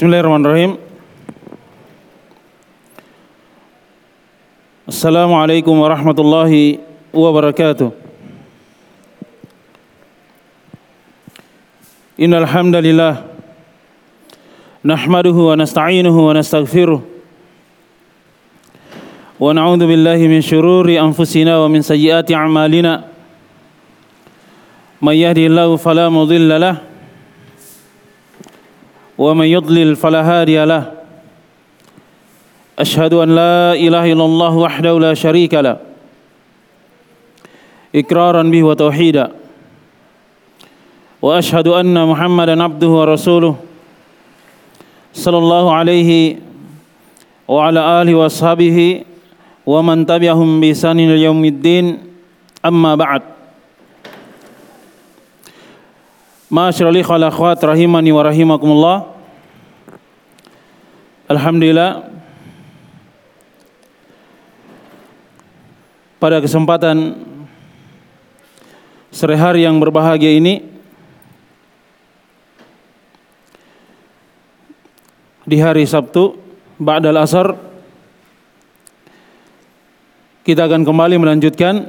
[0.00, 0.80] Bismillahirrahmanirrahim.
[4.88, 6.80] Assalamualaikum warahmatullahi
[7.12, 7.92] wabarakatuh.
[12.16, 13.28] Innal hamdalillah
[14.80, 17.04] nahmaduhu wa nasta'inuhu wa nastaghfiruh
[19.36, 23.04] wa na'udzu billahi min shururi anfusina wa min sayyiati a'malina.
[25.04, 26.88] May yahdihillahu fala mudilla lahu
[29.20, 30.92] ومن يضلل فلا هادي له.
[32.78, 35.76] أشهد أن لا إله إلا الله وحده لا شريك له.
[37.92, 39.26] إقرارا به وتوحيدا.
[41.20, 43.56] وأشهد أن محمدا عبده ورسوله
[45.12, 46.10] صلى الله عليه
[47.48, 49.04] وعلى آله وأصحابه
[49.66, 51.86] ومن تبعهم بإحسان إلى يوم الدين.
[52.64, 53.22] أما بعد.
[56.50, 59.06] Masyarul ikhwal akhwat rahimani wa rahimakumullah.
[61.30, 62.10] Alhamdulillah.
[66.18, 67.16] Pada kesempatan
[69.08, 70.60] Sore hari yang berbahagia ini
[75.48, 76.36] Di hari Sabtu
[76.76, 77.56] Ba'dal Asar
[80.44, 81.88] Kita akan kembali melanjutkan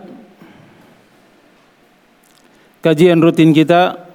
[2.80, 4.11] Kajian rutin kita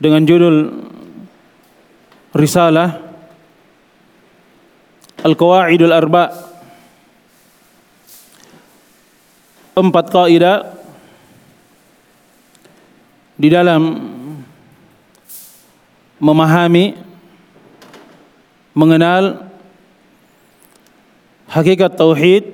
[0.00, 0.56] dengan judul
[2.32, 2.96] Risalah
[5.20, 6.32] Al-Qawaidul Arba.
[9.76, 10.76] Empat kaidah
[13.36, 13.80] di dalam
[16.20, 17.00] memahami
[18.76, 19.48] mengenal
[21.48, 22.44] hakikat tauhid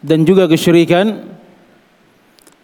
[0.00, 1.35] dan juga kesyirikan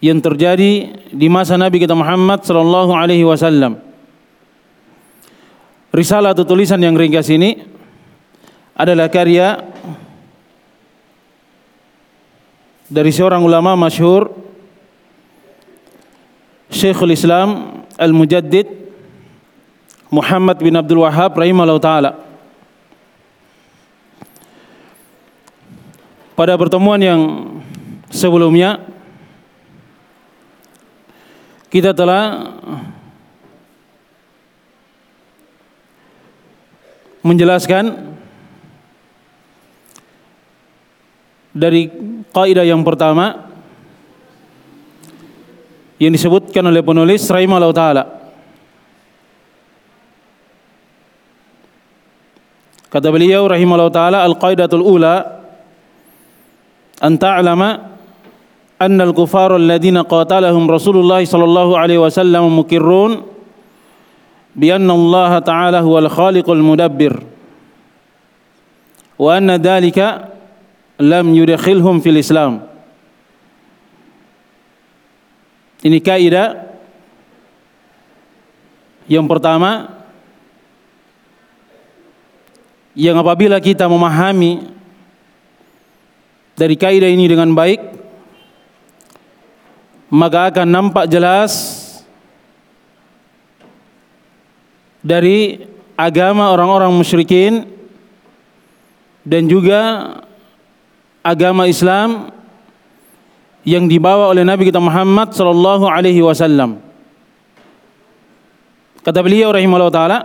[0.03, 3.79] yang terjadi di masa Nabi kita Muhammad sallallahu alaihi wasallam.
[5.95, 7.63] Risalah atau tulisan yang ringkas ini
[8.75, 9.63] adalah karya
[12.91, 14.35] dari seorang ulama masyhur
[16.73, 18.67] Syekhul Islam Al-Mujaddid
[20.11, 22.13] Muhammad bin Abdul Wahab rahimahullah taala.
[26.35, 27.21] Pada pertemuan yang
[28.11, 28.92] sebelumnya
[31.73, 32.53] kita telah
[37.25, 38.13] menjelaskan
[41.57, 41.89] dari
[42.29, 43.49] kaidah yang pertama
[45.97, 48.05] yang disebutkan oleh penulis rahimahullah taala.
[52.93, 55.41] Kata beliau rahimahullah taala al-qaidatul ula
[57.01, 57.92] an ta'lama
[58.82, 63.12] أن الكفار الذين قاتلهم رسول الله صلى الله عليه وسلم مكرون
[64.56, 67.14] بأن الله تعالى هو الخالق المدبر
[69.20, 70.00] وأن ذلك
[71.00, 72.54] لم يدخلهم في الإسلام
[75.78, 76.58] Ini kaidah
[79.06, 79.94] yang pertama
[82.98, 84.74] yang apabila kita memahami
[86.58, 88.01] dari kaidah ini dengan baik
[90.13, 91.81] maka akan nampak jelas
[95.01, 95.65] dari
[95.97, 97.65] agama orang-orang musyrikin
[99.25, 99.81] dan juga
[101.25, 102.29] agama Islam
[103.65, 106.83] yang dibawa oleh Nabi kita Muhammad sallallahu alaihi wasallam.
[109.01, 110.19] Kata beliau rahimahullah taala,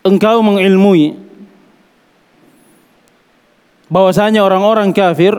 [0.00, 1.18] engkau mengilmui
[3.90, 5.36] bahwasanya orang-orang kafir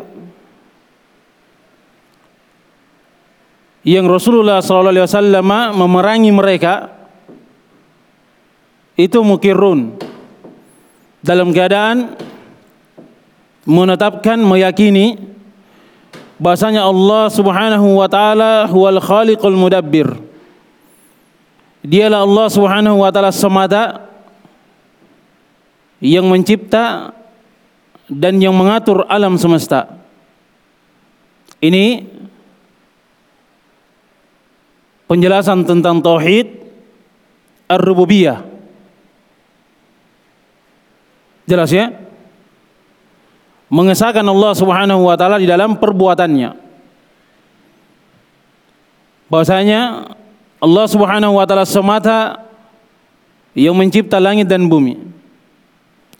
[3.81, 5.41] yang Rasulullah SAW
[5.73, 6.93] memerangi mereka
[8.93, 9.97] itu mukirun.
[11.21, 12.17] Dalam keadaan
[13.65, 15.21] menetapkan meyakini
[16.41, 20.17] bahasanya Allah Subhanahu wa taala huwal khaliqul mudabbir.
[21.81, 24.05] Dialah Allah Subhanahu wa taala semata
[26.01, 27.13] yang mencipta
[28.09, 30.01] dan yang mengatur alam semesta.
[31.61, 32.01] Ini
[35.11, 36.55] penjelasan tentang tauhid
[37.67, 38.47] ar-rububiyah.
[41.43, 41.91] Jelas ya?
[43.67, 46.55] Mengesahkan Allah Subhanahu wa taala di dalam perbuatannya.
[49.27, 50.11] Bahwasanya
[50.63, 52.47] Allah Subhanahu wa taala semata
[53.51, 54.95] yang mencipta langit dan bumi.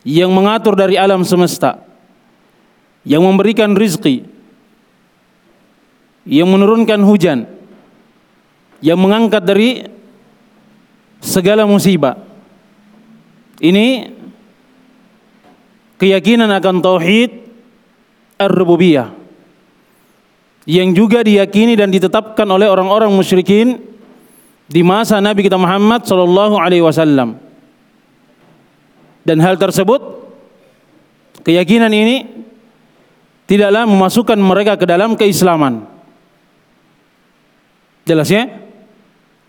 [0.04, 1.80] Yang mengatur dari alam semesta.
[3.08, 4.28] Yang memberikan rizki.
[6.28, 7.51] Yang menurunkan hujan
[8.82, 9.86] yang mengangkat dari
[11.22, 12.18] segala musibah.
[13.62, 14.10] Ini
[16.02, 17.30] keyakinan akan tauhid
[18.42, 19.14] ar-rububiyah
[20.66, 23.82] yang juga diyakini dan ditetapkan oleh orang-orang musyrikin
[24.66, 27.38] di masa Nabi kita Muhammad sallallahu alaihi wasallam.
[29.22, 30.02] Dan hal tersebut
[31.46, 32.26] keyakinan ini
[33.46, 35.86] tidaklah memasukkan mereka ke dalam keislaman.
[38.10, 38.50] Jelas ya?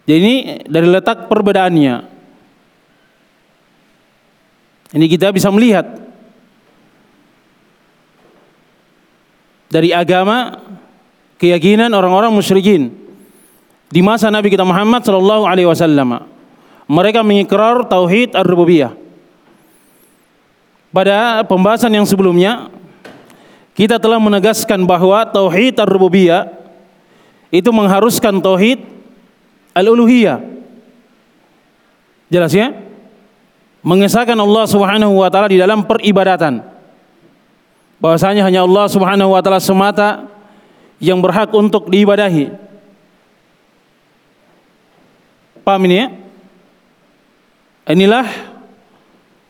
[0.02, 0.34] Jadi ini
[0.66, 1.94] dari letak perbedaannya.
[4.92, 5.88] Ini kita bisa melihat
[9.72, 10.60] dari agama
[11.40, 12.92] keyakinan orang-orang musyrikin
[13.88, 16.28] di masa Nabi kita Muhammad sallallahu alaihi wasallam.
[16.92, 18.92] Mereka mengikrar tauhid ar-rububiyah.
[20.92, 22.68] Pada pembahasan yang sebelumnya
[23.72, 26.52] kita telah menegaskan bahwa tauhid ar-rububiyah
[27.48, 28.84] itu mengharuskan tauhid
[29.76, 30.40] al-uluhiyah.
[32.32, 32.72] Jelas ya?
[33.84, 36.64] Mengesahkan Allah Subhanahu wa taala di dalam peribadatan.
[38.00, 40.30] Bahwasanya hanya Allah Subhanahu wa taala semata
[41.02, 42.54] yang berhak untuk diibadahi.
[45.66, 46.06] Paham ini ya?
[47.90, 48.26] Inilah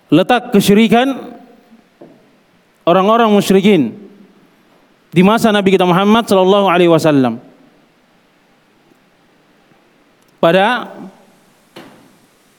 [0.08, 1.36] letak kesyirikan
[2.88, 3.96] orang-orang musyrikin
[5.12, 7.51] di masa Nabi kita Muhammad sallallahu alaihi wasallam.
[10.42, 10.90] Pada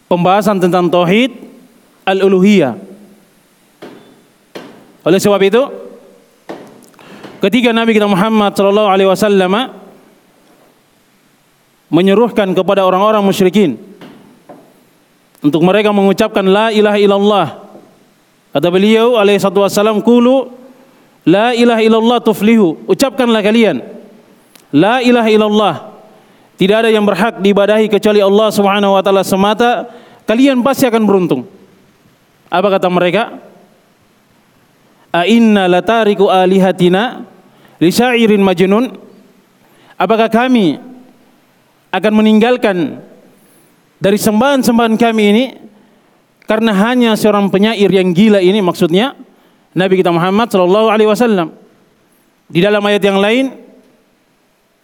[0.08, 1.36] pembahasan tentang tauhid
[2.08, 2.80] al-uluhiyah.
[5.04, 5.60] Oleh sebab itu,
[7.44, 9.52] ketika Nabi kita Muhammad sallallahu alaihi wasallam
[11.92, 13.76] menyerukan kepada orang-orang musyrikin
[15.44, 17.48] untuk mereka mengucapkan la ilaha illallah.
[18.56, 20.50] Kata beliau alaihi satu wasallam, "Qulu
[21.28, 23.84] la ilaha illallah tuflihu." Ucapkanlah kalian
[24.72, 25.93] la ilaha illallah.
[26.64, 29.84] Tidak ada yang berhak diibadahi kecuali Allah Subhanahu wa taala semata.
[30.24, 31.44] Kalian pasti akan beruntung.
[32.48, 33.36] Apa kata mereka?
[35.12, 37.28] A inna latariku alihatina
[37.84, 38.96] li syairin majnun
[40.00, 40.80] apakah kami
[41.92, 43.04] akan meninggalkan
[44.00, 45.46] dari sembahan-sembahan kami ini
[46.48, 49.20] karena hanya seorang penyair yang gila ini maksudnya
[49.76, 51.52] Nabi kita Muhammad sallallahu alaihi wasallam
[52.48, 53.63] di dalam ayat yang lain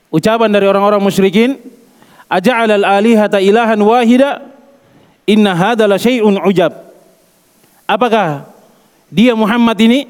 [0.10, 1.58] ucapan dari orang-orang musyrikin
[2.30, 4.46] aja'al al-alihata ilahan wahida
[5.30, 6.74] inna hadza la syai'un ujab
[7.90, 8.46] apakah
[9.10, 10.06] dia Muhammad ini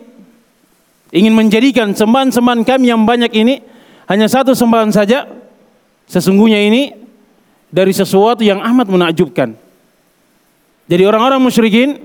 [1.15, 3.55] ingin menjadikan sembahan-sembahan kami yang banyak ini
[4.09, 5.29] hanya satu sembahan saja,
[6.09, 6.89] sesungguhnya ini
[7.69, 9.53] dari sesuatu yang amat menakjubkan.
[10.89, 12.01] Jadi orang-orang musyrikin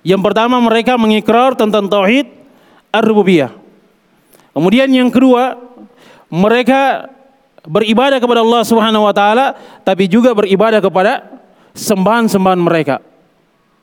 [0.00, 2.32] yang pertama mereka mengikrar tentang tauhid
[2.88, 3.52] ar-rububiyah.
[4.56, 5.60] Kemudian yang kedua,
[6.32, 7.12] mereka
[7.66, 11.42] beribadah kepada Allah Subhanahu wa taala tapi juga beribadah kepada
[11.74, 13.02] sembahan-sembahan mereka.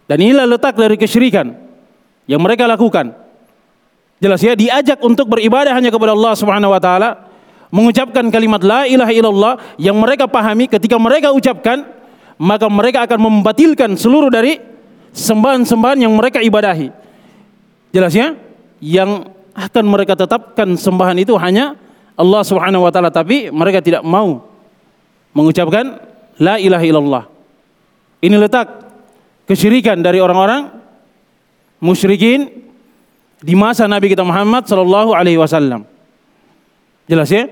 [0.07, 1.53] Dan inilah letak dari kesyirikan
[2.27, 3.15] yang mereka lakukan.
[4.24, 7.27] Jelas ya, diajak untuk beribadah hanya kepada Allah Subhanahu wa taala,
[7.71, 11.83] mengucapkan kalimat la ilaha illallah yang mereka pahami ketika mereka ucapkan,
[12.39, 14.59] maka mereka akan membatilkan seluruh dari
[15.12, 16.88] sembahan-sembahan yang mereka ibadahi.
[17.91, 18.33] Jelas ya?
[18.80, 21.77] Yang akan mereka tetapkan sembahan itu hanya
[22.13, 24.45] Allah Subhanahu wa taala, tapi mereka tidak mau
[25.33, 25.98] mengucapkan
[26.38, 27.24] la ilaha illallah.
[28.21, 28.69] Ini letak
[29.49, 30.71] kesyirikan dari orang-orang
[31.83, 32.47] musyrikin
[33.44, 35.83] di masa Nabi kita Muhammad sallallahu alaihi wasallam.
[37.09, 37.52] Jelas ya?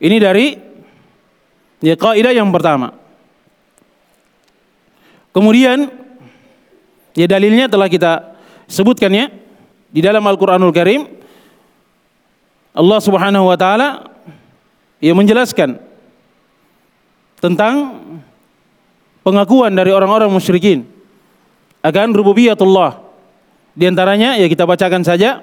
[0.00, 0.56] Ini dari
[1.84, 2.96] ya kaidah yang pertama.
[5.36, 5.92] Kemudian
[7.12, 8.29] ya dalilnya telah kita
[8.70, 9.26] sebutkan ya
[9.90, 11.10] di dalam Al-Qur'anul Karim
[12.70, 14.06] Allah Subhanahu wa taala
[15.02, 15.74] ia menjelaskan
[17.42, 17.98] tentang
[19.26, 20.86] pengakuan dari orang-orang musyrikin
[21.82, 23.10] akan rububiyatullah.
[23.74, 25.42] Di antaranya ya kita bacakan saja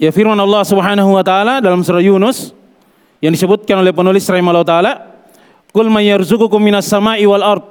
[0.00, 2.56] ya firman Allah Subhanahu wa taala dalam surah Yunus
[3.20, 4.92] yang disebutkan oleh penulis rahimahullah taala,
[5.70, 7.64] "Qul may yarzuqukum minas sama'i wal ard,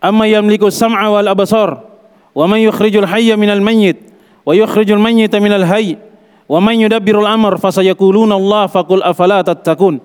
[0.00, 1.91] amma yamliku sam'a wal absar,
[2.32, 4.00] wa man yukhrijul hayya minal mayyit,
[4.44, 6.00] wa yukhrijul mayyita minal hayy,
[6.48, 8.68] wa man yudabbirul amr fasayaquluna Allah
[9.04, 10.00] afala tattaqun."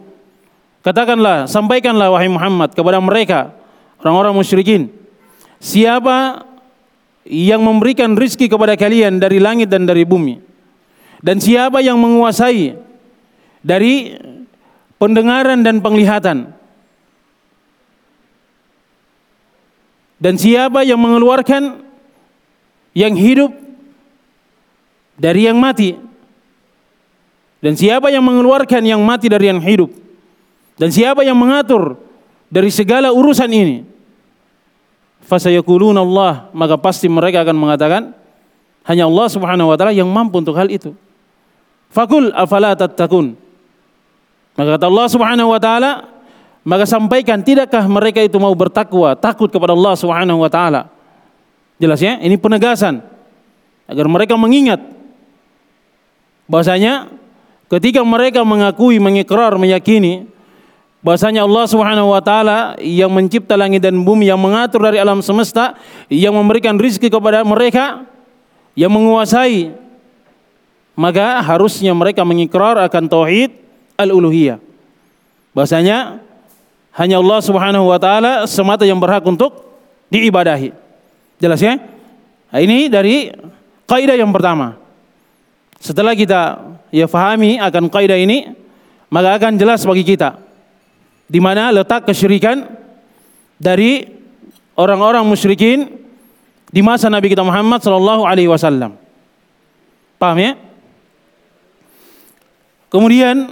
[0.84, 3.51] Katakanlah, sampaikanlah wahai Muhammad kepada mereka
[4.00, 4.88] orang-orang musyrikin.
[5.60, 6.48] Siapa
[7.27, 10.39] yang memberikan rizki kepada kalian dari langit dan dari bumi?
[11.19, 12.77] Dan siapa yang menguasai
[13.65, 14.15] dari
[14.96, 16.55] pendengaran dan penglihatan?
[20.17, 21.87] Dan siapa yang mengeluarkan
[22.98, 23.54] yang hidup
[25.13, 25.94] dari yang mati?
[27.62, 29.94] Dan siapa yang mengeluarkan yang mati dari yang hidup?
[30.77, 31.98] Dan siapa yang mengatur
[32.50, 33.86] dari segala urusan ini?
[35.25, 38.01] Fasayakuluna Allah, maka pasti mereka akan mengatakan
[38.88, 40.96] hanya Allah Subhanahu wa taala yang mampu untuk hal itu.
[41.92, 43.36] Fakul afala tattaqun.
[44.58, 46.08] Maka kata Allah Subhanahu wa taala,
[46.66, 50.97] maka sampaikan tidakkah mereka itu mau bertakwa, takut kepada Allah Subhanahu wa taala?
[51.77, 53.05] Jelas ya, ini penegasan
[53.86, 54.81] agar mereka mengingat
[56.50, 57.12] bahwasanya
[57.69, 60.25] ketika mereka mengakui, mengikrar, meyakini
[61.05, 65.77] bahwasanya Allah Subhanahu wa taala yang mencipta langit dan bumi, yang mengatur dari alam semesta,
[66.10, 68.03] yang memberikan rizki kepada mereka,
[68.74, 69.88] yang menguasai
[70.98, 73.53] maka harusnya mereka mengikrar akan tauhid
[74.01, 74.57] al-uluhiyah.
[75.53, 76.25] Bahasanya
[76.98, 79.77] hanya Allah Subhanahu wa taala semata yang berhak untuk
[80.10, 80.87] diibadahi.
[81.38, 81.77] Jelas ya?
[82.50, 83.29] Nah, ini dari
[83.86, 84.77] kaidah yang pertama.
[85.77, 86.58] Setelah kita
[86.89, 88.50] ya fahami akan kaidah ini,
[89.13, 90.41] maka akan jelas bagi kita
[91.27, 92.65] di mana letak kesyirikan
[93.60, 94.08] dari
[94.79, 95.91] orang-orang musyrikin
[96.72, 98.96] di masa Nabi kita Muhammad sallallahu alaihi wasallam.
[100.17, 100.53] Paham ya?
[102.88, 103.51] Kemudian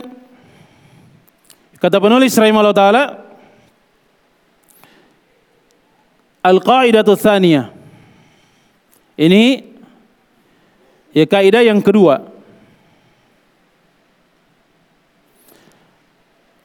[1.77, 3.04] kata penulis rahimahullah taala
[6.46, 7.74] Al-qaidatu tsaniyah.
[9.18, 9.66] Ini
[11.18, 12.36] ya kaidah yang kedua.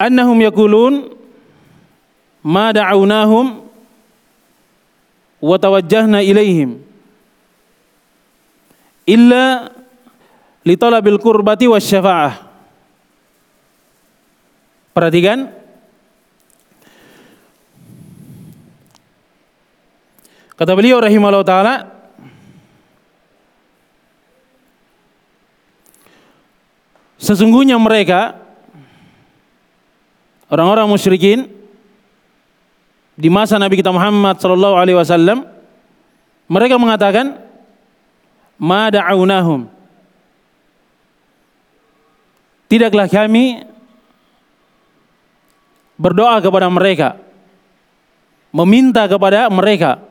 [0.01, 1.13] annahum yakulun
[2.41, 3.69] ma da'awnahum
[5.45, 6.81] wa tawajjahna ilaihim
[9.05, 9.69] illa
[10.65, 12.49] li talabil qurbati wasyafa'ah
[14.97, 15.53] perhatikan
[20.61, 21.75] kata beliau rahimahullah taala
[27.17, 28.37] sesungguhnya mereka
[30.53, 31.49] orang-orang musyrikin
[33.17, 35.49] di masa Nabi kita Muhammad sallallahu alaihi wasallam
[36.51, 37.39] mereka mengatakan
[38.59, 39.71] ma da'awnahum.
[42.67, 43.67] Tidaklah kami
[45.95, 47.19] berdoa kepada mereka
[48.51, 50.10] meminta kepada mereka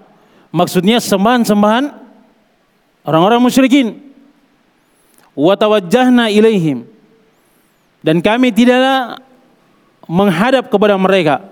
[0.49, 1.83] maksudnya sembahan-sembahan
[3.05, 3.97] orang-orang musyrikin
[5.37, 6.83] wa tawajjahna ilaihim
[7.99, 9.19] dan kami tidaklah
[10.09, 11.45] menghadap kepada mereka.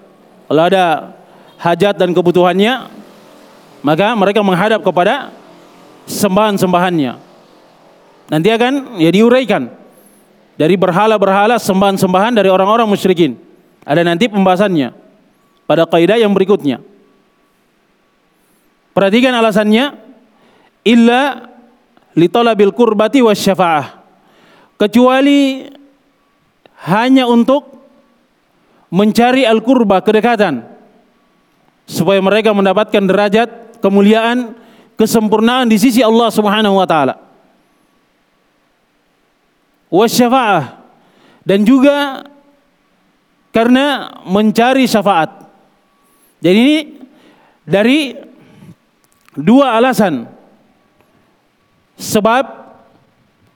[0.49, 1.13] Kalau ada
[1.61, 2.89] hajat dan kebutuhannya,
[3.85, 5.29] maka mereka menghadap kepada
[6.09, 7.13] sembahan-sembahannya.
[8.27, 9.71] Nanti akan ya diuraikan
[10.57, 13.37] dari berhala-berhala sembahan-sembahan dari orang-orang musyrikin.
[13.87, 14.91] Ada nanti pembahasannya
[15.69, 16.81] pada kaidah yang berikutnya.
[18.97, 19.93] Perhatikan alasannya
[20.81, 21.45] illa
[22.17, 24.01] litolabil kurbati wasyafaah.
[24.81, 25.69] Kecuali
[26.89, 27.77] hanya untuk
[28.89, 30.65] mencari al-qurba kedekatan
[31.85, 34.57] supaya mereka mendapatkan derajat kemuliaan
[34.97, 37.21] kesempurnaan di sisi Allah Subhanahu wa taala.
[39.93, 40.73] Wasyafaah
[41.45, 42.25] dan juga
[43.53, 45.45] karena mencari syafaat.
[46.41, 46.77] Jadi ini
[47.61, 48.26] dari
[49.37, 50.25] dua alasan.
[51.97, 52.45] Sebab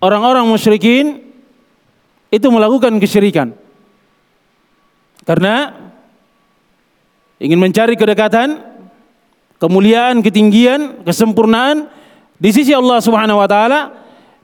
[0.02, 1.22] orang-orang musyrikin
[2.32, 3.54] itu melakukan kesyirikan.
[5.22, 5.70] Karena
[7.38, 8.58] ingin mencari kedekatan,
[9.62, 11.90] kemuliaan, ketinggian, kesempurnaan
[12.42, 13.94] di sisi Allah Subhanahu wa taala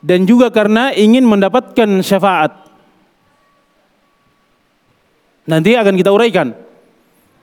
[0.06, 2.54] dan juga karena ingin mendapatkan syafaat.
[5.48, 6.54] Nanti akan kita uraikan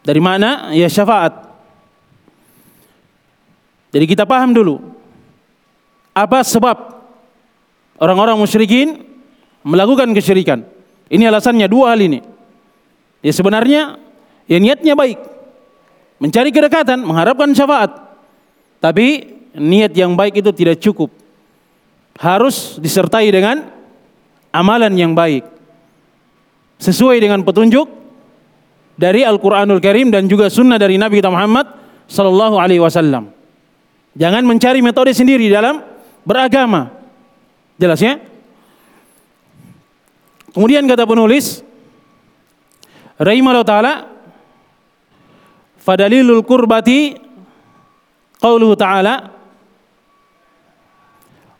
[0.04, 1.53] dari mana ya syafaat.
[3.94, 4.82] Jadi kita paham dulu
[6.14, 6.74] apa sebab
[8.02, 9.02] orang-orang musyrikin
[9.62, 10.66] melakukan kesyirikan.
[11.06, 12.18] Ini alasannya dua hal ini.
[13.22, 13.98] Ya sebenarnya
[14.50, 15.18] ya niatnya baik.
[16.18, 17.90] Mencari kedekatan, mengharapkan syafaat.
[18.82, 21.10] Tapi niat yang baik itu tidak cukup.
[22.18, 23.66] Harus disertai dengan
[24.54, 25.42] amalan yang baik.
[26.78, 27.90] Sesuai dengan petunjuk
[28.94, 31.66] dari Al-Qur'anul Karim dan juga sunnah dari Nabi kita Muhammad
[32.06, 33.33] sallallahu alaihi wasallam.
[34.14, 35.82] Jangan mencari metode sendiri dalam
[36.22, 36.90] beragama.
[37.74, 38.22] Jelas ya?
[40.54, 41.66] Kemudian kata penulis,
[43.18, 43.92] rahimahullah taala
[45.82, 47.18] fadalilul kurbati
[48.40, 49.34] qauluhu ta'ala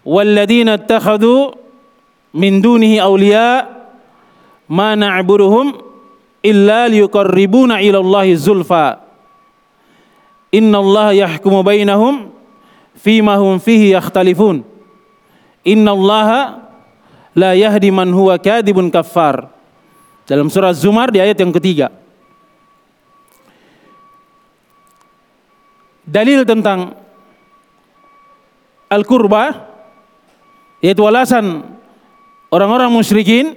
[0.06, 1.52] walladzina ittakhadhu
[2.38, 3.66] min dunihi awliya
[4.70, 5.75] ma na'buduhum
[6.44, 9.00] illa liyuqarribuna ila Allahi zulfa
[10.52, 12.33] innallaha yahkumu bainahum
[12.98, 14.62] fima hum fihi yakhtalifun
[15.66, 16.64] innallaha
[17.34, 19.50] la yahdi man huwa kadibun kafar.
[20.24, 21.92] Dalam surah Zumar di ayat yang ketiga.
[26.04, 26.96] Dalil tentang
[28.92, 29.72] al-qurba
[30.84, 31.64] yaitu alasan
[32.52, 33.56] orang-orang musyrikin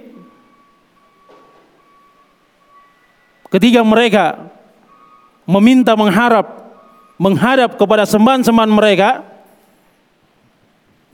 [3.52, 4.48] ketika mereka
[5.44, 6.72] meminta mengharap
[7.20, 9.27] menghadap kepada sembahan-sembahan mereka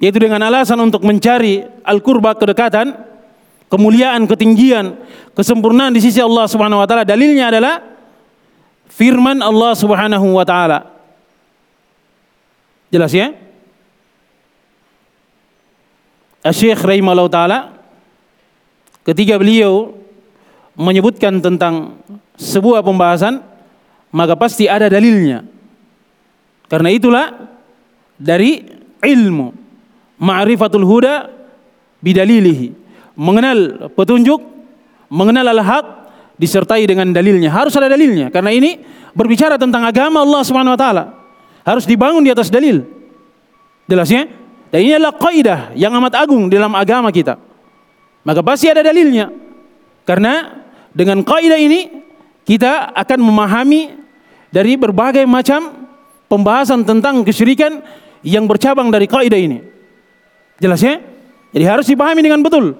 [0.02, 2.94] yaitu dengan alasan untuk mencari al-qurba kedekatan
[3.70, 4.98] kemuliaan ketinggian
[5.34, 7.02] kesempurnaan di sisi Allah Subhanahu wa taala.
[7.02, 7.82] Dalilnya adalah
[8.90, 10.94] firman Allah Subhanahu wa taala.
[12.90, 13.34] Jelas ya?
[16.44, 17.58] Syekh rahimahullah taala
[19.02, 19.96] ketika beliau
[20.76, 21.98] menyebutkan tentang
[22.36, 23.40] sebuah pembahasan
[24.14, 25.42] maka pasti ada dalilnya.
[26.70, 27.26] Karena itulah
[28.14, 28.62] dari
[29.02, 29.63] ilmu
[30.18, 31.30] ma'rifatul huda
[32.02, 32.74] bidalilihi.
[33.14, 34.42] Mengenal petunjuk,
[35.06, 35.86] mengenal al-haq
[36.34, 37.50] disertai dengan dalilnya.
[37.50, 38.82] Harus ada dalilnya karena ini
[39.14, 41.04] berbicara tentang agama Allah Subhanahu wa taala.
[41.64, 42.84] Harus dibangun di atas dalil.
[43.88, 44.28] Jelas ya?
[44.68, 47.38] Dan ini adalah kaidah yang amat agung dalam agama kita.
[48.26, 49.30] Maka pasti ada dalilnya.
[50.04, 52.02] Karena dengan kaidah ini
[52.44, 53.94] kita akan memahami
[54.50, 55.88] dari berbagai macam
[56.28, 57.80] pembahasan tentang kesyirikan
[58.26, 59.73] yang bercabang dari kaidah ini.
[60.62, 61.02] Jelas ya?
[61.54, 62.74] Jadi harus dipahami dengan betul.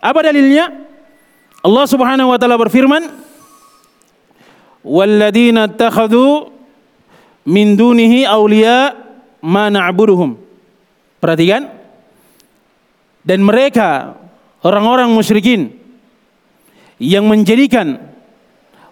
[0.00, 0.68] Apa dalilnya?
[1.64, 3.10] Allah Subhanahu wa taala berfirman,
[4.86, 6.52] "Walladzina ittakhadhu
[7.48, 8.94] min dunihi awliya
[9.42, 10.38] ma na'buduhum."
[11.18, 11.74] Perhatikan.
[13.26, 14.14] Dan mereka
[14.62, 15.74] orang-orang musyrikin
[17.02, 17.98] yang menjadikan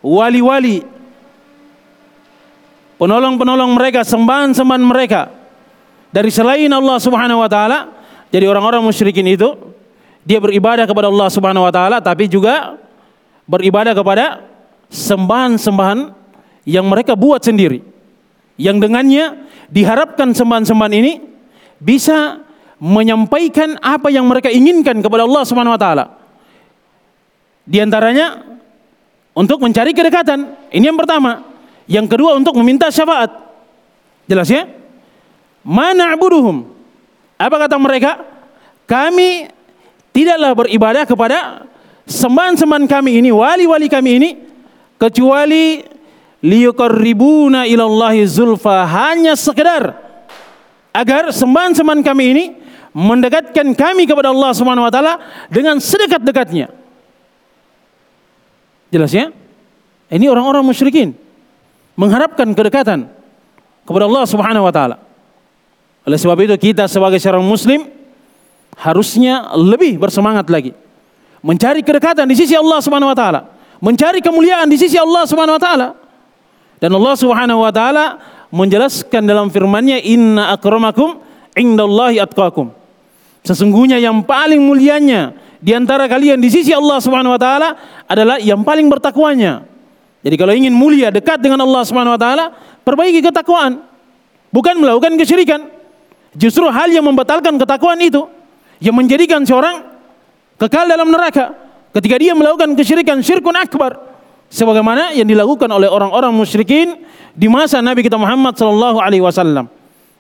[0.03, 0.83] wali-wali
[2.99, 5.31] penolong-penolong mereka, sembahan-sembahan mereka
[6.11, 7.94] dari selain Allah Subhanahu wa taala.
[8.35, 9.55] Jadi orang-orang musyrikin itu
[10.27, 12.75] dia beribadah kepada Allah Subhanahu wa taala tapi juga
[13.47, 14.43] beribadah kepada
[14.91, 16.11] sembahan-sembahan
[16.67, 17.79] yang mereka buat sendiri.
[18.59, 19.25] Yang dengannya
[19.71, 21.13] diharapkan sembahan-sembahan ini
[21.79, 22.43] bisa
[22.83, 26.05] menyampaikan apa yang mereka inginkan kepada Allah Subhanahu wa taala.
[27.63, 28.43] Di antaranya
[29.31, 30.71] untuk mencari kedekatan.
[30.75, 31.43] Ini yang pertama.
[31.87, 33.31] Yang kedua untuk meminta syafaat.
[34.27, 34.67] Jelas ya?
[35.63, 36.65] Mana abuduhum?
[37.37, 38.34] Apa kata mereka?
[38.85, 39.49] Kami
[40.13, 41.65] tidaklah beribadah kepada
[42.05, 44.31] sembahan-sembahan kami ini, wali-wali kami ini
[45.01, 45.81] kecuali
[46.45, 49.97] liyuqarribuna ilallahi zulfa hanya sekedar
[50.93, 52.45] agar sembahan-sembahan kami ini
[52.95, 55.19] mendekatkan kami kepada Allah Subhanahu wa taala
[55.51, 56.71] dengan sedekat-dekatnya.
[58.95, 59.35] Jelas ya?
[60.13, 61.17] Ini orang-orang musyrikin
[61.99, 63.11] mengharapkan kedekatan
[63.83, 64.97] kepada Allah Subhanahu wa taala.
[66.05, 67.89] Oleh sebab itu kita sebagai seorang muslim
[68.79, 70.75] harusnya lebih bersemangat lagi
[71.45, 73.41] mencari kedekatan di sisi Allah Subhanahu wa taala,
[73.85, 75.89] mencari kemuliaan di sisi Allah Subhanahu wa taala.
[76.81, 78.05] Dan Allah Subhanahu wa taala
[78.49, 81.21] menjelaskan dalam firman-Nya inna akramakum
[81.53, 82.73] indallahi atqakum.
[83.45, 87.77] Sesungguhnya yang paling mulianya di antara kalian di sisi Allah Subhanahu wa taala
[88.09, 89.69] adalah yang paling bertakwanya.
[90.25, 93.85] Jadi kalau ingin mulia dekat dengan Allah Subhanahu wa taala, perbaiki ketakwaan.
[94.49, 95.61] Bukan melakukan kesyirikan.
[96.33, 98.25] Justru hal yang membatalkan ketakwaan itu
[98.79, 99.85] yang menjadikan seorang
[100.59, 101.55] kekal dalam neraka
[101.95, 103.99] ketika dia melakukan kesyirikan syirkun akbar
[104.51, 107.03] sebagaimana yang dilakukan oleh orang-orang musyrikin
[107.35, 109.67] di masa Nabi kita Muhammad sallallahu alaihi wasallam.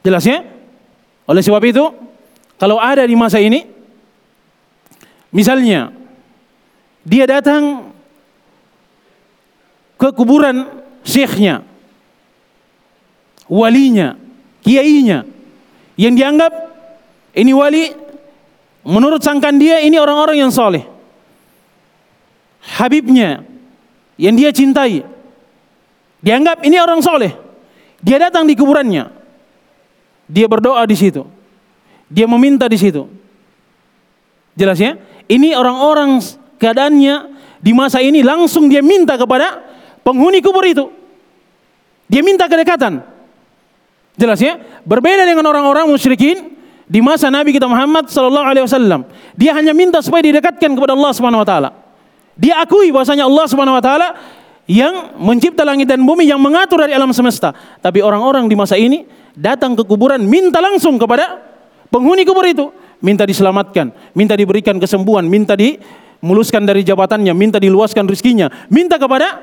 [0.02, 0.42] Jelas ya?
[1.24, 1.84] Oleh sebab itu,
[2.60, 3.64] kalau ada di masa ini
[5.32, 5.90] misalnya
[7.06, 7.94] dia datang
[9.96, 10.68] ke kuburan
[11.06, 11.64] syekhnya,
[13.48, 14.18] walinya,
[14.66, 15.24] kiainya
[15.94, 16.52] yang dianggap
[17.38, 18.03] ini wali
[18.84, 20.84] menurut sangkan dia ini orang-orang yang soleh.
[22.64, 23.44] Habibnya
[24.16, 25.04] yang dia cintai.
[26.24, 27.32] Dianggap ini orang soleh.
[28.00, 29.08] Dia datang di kuburannya.
[30.28, 31.24] Dia berdoa di situ.
[32.08, 33.04] Dia meminta di situ.
[34.56, 34.96] Jelas ya?
[35.28, 36.20] Ini orang-orang
[36.60, 37.14] keadaannya
[37.60, 39.60] di masa ini langsung dia minta kepada
[40.04, 40.88] penghuni kubur itu.
[42.08, 43.00] Dia minta kedekatan.
[44.14, 44.60] Jelas ya?
[44.86, 46.53] Berbeda dengan orang-orang musyrikin
[46.94, 49.02] di masa Nabi kita Muhammad sallallahu alaihi wasallam.
[49.34, 51.74] Dia hanya minta supaya didekatkan kepada Allah Subhanahu wa taala.
[52.38, 54.14] Dia akui bahwasanya Allah Subhanahu wa taala
[54.70, 57.50] yang mencipta langit dan bumi yang mengatur dari alam semesta.
[57.82, 59.02] Tapi orang-orang di masa ini
[59.34, 61.42] datang ke kuburan minta langsung kepada
[61.90, 62.70] penghuni kubur itu,
[63.02, 69.42] minta diselamatkan, minta diberikan kesembuhan, minta dimuluskan dari jabatannya, minta diluaskan rizkinya, minta kepada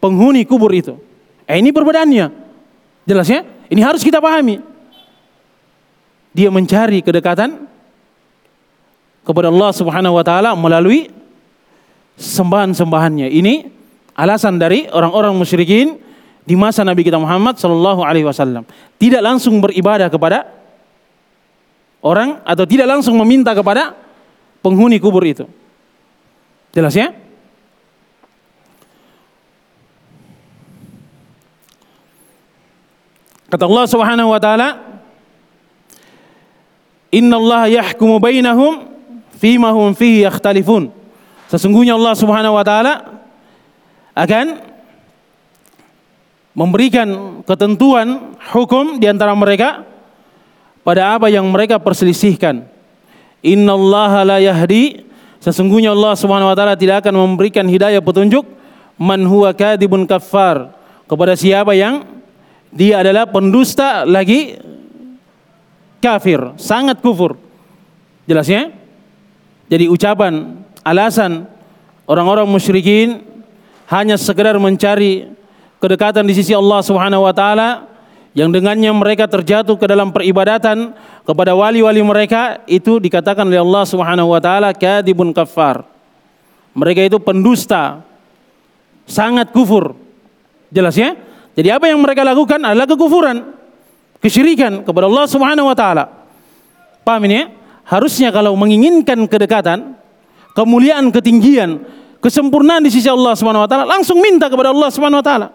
[0.00, 0.96] penghuni kubur itu.
[1.44, 2.26] Eh ini perbedaannya.
[3.04, 3.44] Jelas ya?
[3.68, 4.71] Ini harus kita pahami.
[6.32, 7.68] Dia mencari kedekatan
[9.22, 11.12] kepada Allah Subhanahu wa taala melalui
[12.18, 13.28] sembahan-sembahannya.
[13.30, 13.54] Ini
[14.16, 15.96] alasan dari orang-orang musyrikin
[16.42, 18.66] di masa Nabi kita Muhammad sallallahu alaihi wasallam.
[18.98, 20.50] Tidak langsung beribadah kepada
[22.02, 23.94] orang atau tidak langsung meminta kepada
[24.58, 25.46] penghuni kubur itu.
[26.74, 27.14] Jelas ya?
[33.52, 34.81] Kata Allah Subhanahu wa taala,
[37.12, 38.88] "Inna Allah yahkumu bainahum
[39.36, 40.90] fima hum fihi yakhtalifun."
[41.52, 43.20] Sesungguhnya Allah Subhanahu wa taala
[44.16, 44.72] akan
[46.52, 49.84] memberikan ketentuan hukum di antara mereka
[50.84, 52.68] pada apa yang mereka perselisihkan.
[53.42, 55.02] Innallaha la yahdi
[55.42, 58.46] sesungguhnya Allah Subhanahu wa taala tidak akan memberikan hidayah petunjuk
[59.00, 60.72] man huwa kadibun kafar
[61.10, 62.06] kepada siapa yang
[62.72, 64.56] dia adalah pendusta lagi
[66.02, 67.38] kafir, sangat kufur.
[68.26, 68.74] Jelasnya?
[69.70, 71.46] Jadi ucapan, alasan
[72.10, 73.22] orang-orang musyrikin
[73.86, 75.30] hanya sekedar mencari
[75.78, 77.86] kedekatan di sisi Allah Subhanahu wa taala
[78.32, 84.32] yang dengannya mereka terjatuh ke dalam peribadatan kepada wali-wali mereka itu dikatakan oleh Allah Subhanahu
[84.32, 85.86] wa taala kadibun kafar.
[86.72, 88.00] Mereka itu pendusta,
[89.04, 89.92] sangat kufur.
[90.72, 91.12] Jelas ya?
[91.52, 93.44] Jadi apa yang mereka lakukan adalah kekufuran,
[94.22, 96.08] kesyirikan kepada Allah Subhanahu wa taala.
[97.02, 97.46] Paham ini ya?
[97.82, 99.98] Harusnya kalau menginginkan kedekatan,
[100.54, 101.82] kemuliaan, ketinggian,
[102.22, 105.48] kesempurnaan di sisi Allah Subhanahu wa taala, langsung minta kepada Allah Subhanahu wa taala.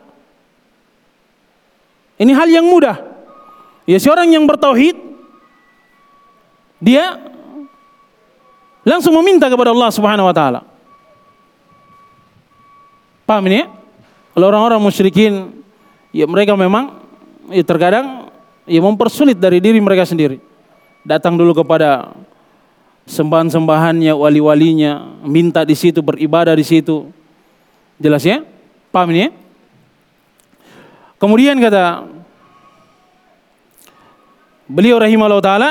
[2.20, 3.00] Ini hal yang mudah.
[3.88, 5.00] Ya seorang yang bertauhid
[6.84, 7.16] dia
[8.84, 10.62] langsung meminta kepada Allah Subhanahu wa taala.
[13.24, 13.68] Paham ini ya?
[14.36, 15.64] Kalau orang-orang musyrikin
[16.12, 17.00] ya mereka memang
[17.52, 18.27] ya terkadang
[18.68, 20.38] ya mempersulit dari diri mereka sendiri.
[21.08, 22.12] Datang dulu kepada
[23.08, 27.08] sembahan-sembahannya, wali-walinya, minta di situ, beribadah di situ.
[27.98, 28.44] Jelas ya?
[28.92, 29.30] Paham ini ya?
[31.18, 32.06] Kemudian kata
[34.70, 35.70] beliau rahimahullah taala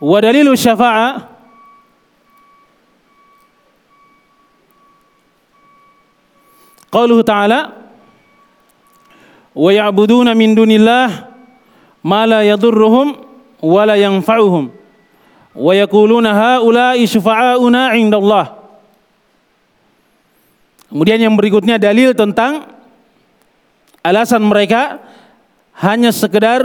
[0.00, 1.35] wa dalilu syafa'ah
[6.96, 7.76] Qauluhu ta'ala
[9.52, 11.28] wa ya'buduna min dunillah
[12.00, 13.20] ma la yadurruhum
[13.60, 14.72] wa la yanfa'uhum
[15.52, 18.56] wa yaquluna haula'i syufa'auna 'indallah.
[20.88, 22.64] Kemudian yang berikutnya dalil tentang
[24.00, 24.96] alasan mereka
[25.84, 26.64] hanya sekedar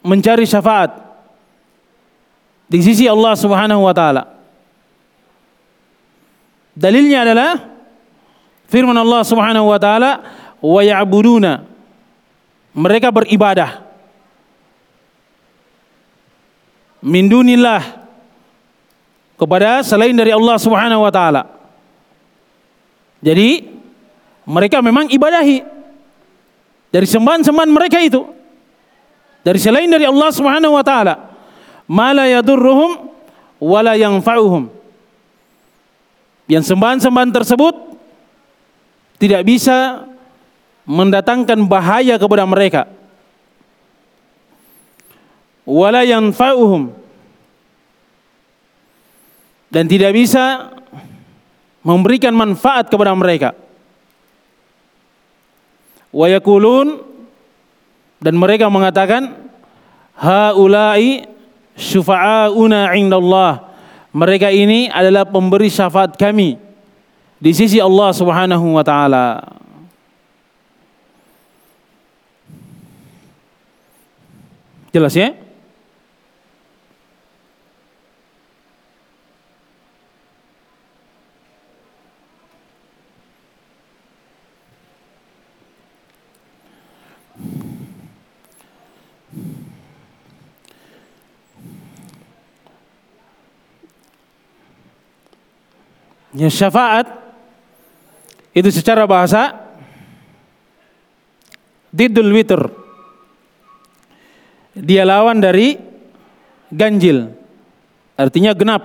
[0.00, 0.96] mencari syafaat
[2.72, 4.32] di sisi Allah Subhanahu wa taala.
[6.72, 7.71] Dalilnya adalah
[8.72, 10.24] Firman Allah Subhanahu wa taala,
[10.64, 11.68] "Wa ya'buduna."
[12.72, 13.84] Mereka beribadah
[17.04, 18.00] min dunillah
[19.36, 21.52] kepada selain dari Allah Subhanahu wa taala.
[23.20, 23.68] Jadi
[24.48, 25.60] mereka memang ibadahi
[26.88, 28.24] dari sembahan-sembahan mereka itu
[29.44, 31.28] dari selain dari Allah Subhanahu wa taala.
[31.84, 33.12] Mala yadurruhum
[33.60, 34.72] wala yanfa'uhum.
[36.48, 37.91] Yang sembahan-sembahan tersebut
[39.22, 40.02] tidak bisa
[40.82, 42.90] mendatangkan bahaya kepada mereka.
[45.62, 46.90] Wala yanfa'uhum
[49.70, 50.74] dan tidak bisa
[51.86, 53.54] memberikan manfaat kepada mereka.
[56.10, 57.06] Wa yakulun
[58.18, 59.38] dan mereka mengatakan
[60.18, 61.30] haula'i
[61.78, 63.70] syufa'auna 'indallah.
[64.10, 66.71] Mereka ini adalah pemberi syafaat kami
[67.42, 69.42] di sisi Allah Subhanahu wa taala.
[74.94, 75.34] Jelas ya?
[96.32, 97.21] Ya syafaat
[98.52, 99.56] itu secara bahasa
[101.92, 102.68] didul witr.
[104.72, 105.76] Dia lawan dari
[106.72, 107.32] ganjil.
[108.16, 108.82] Artinya genap.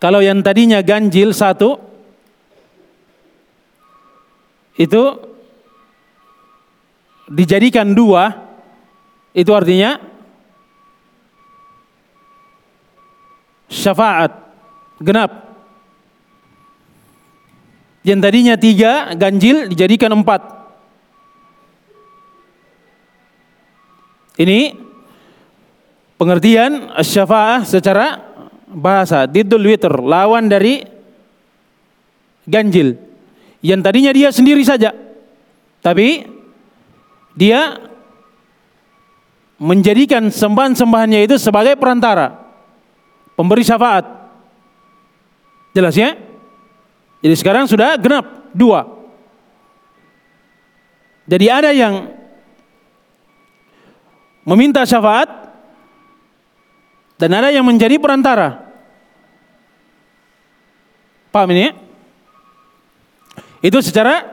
[0.00, 1.76] Kalau yang tadinya ganjil satu,
[4.80, 5.02] itu
[7.28, 8.32] dijadikan dua,
[9.36, 10.00] itu artinya
[13.70, 14.34] syafaat
[14.98, 15.50] genap
[18.00, 20.40] Yang tadinya tiga ganjil dijadikan empat.
[24.40, 24.72] Ini
[26.16, 28.24] pengertian syafaah secara
[28.72, 29.28] bahasa.
[29.28, 30.80] Didul witr, lawan dari
[32.48, 32.96] ganjil.
[33.60, 34.96] Yang tadinya dia sendiri saja.
[35.84, 36.24] Tapi
[37.36, 37.76] dia
[39.60, 42.39] menjadikan sembahan-sembahannya itu sebagai perantara.
[43.40, 44.04] Pemberi syafaat.
[45.72, 46.12] Jelas ya?
[47.24, 48.84] Jadi sekarang sudah genap dua.
[51.24, 52.12] Jadi ada yang
[54.44, 55.32] meminta syafaat
[57.16, 58.60] dan ada yang menjadi perantara.
[61.32, 61.72] Paham ini ya?
[63.64, 64.28] Itu secara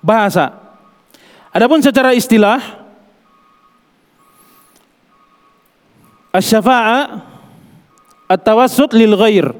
[0.00, 0.56] bahasa.
[1.52, 2.79] Adapun secara istilah
[6.30, 7.26] asy-syafa'a
[8.30, 9.50] at-tawassut lil ghair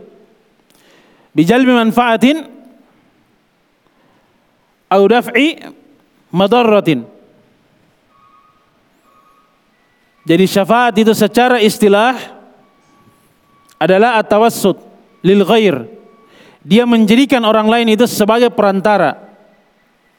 [1.34, 2.46] bijalbi manfaatin
[4.90, 5.58] au daf'i
[6.34, 7.06] madarratin.
[10.26, 12.14] Jadi syafaat itu secara istilah
[13.80, 14.78] adalah at-tawassut
[15.24, 15.88] lil ghair.
[16.60, 19.16] Dia menjadikan orang lain itu sebagai perantara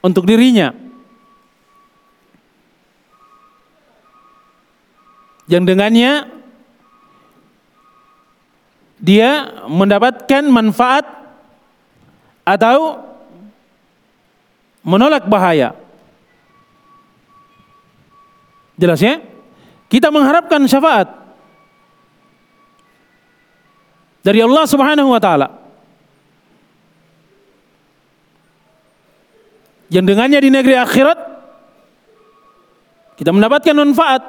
[0.01, 0.73] untuk dirinya.
[5.45, 6.40] Yang dengannya
[9.01, 11.03] dia mendapatkan manfaat
[12.45, 13.01] atau
[14.85, 15.73] menolak bahaya.
[18.77, 19.17] Jelas ya?
[19.89, 21.09] Kita mengharapkan syafaat
[24.21, 25.49] dari Allah Subhanahu wa taala.
[29.91, 31.19] Yang dengannya di negeri akhirat
[33.19, 34.23] kita mendapatkan manfaat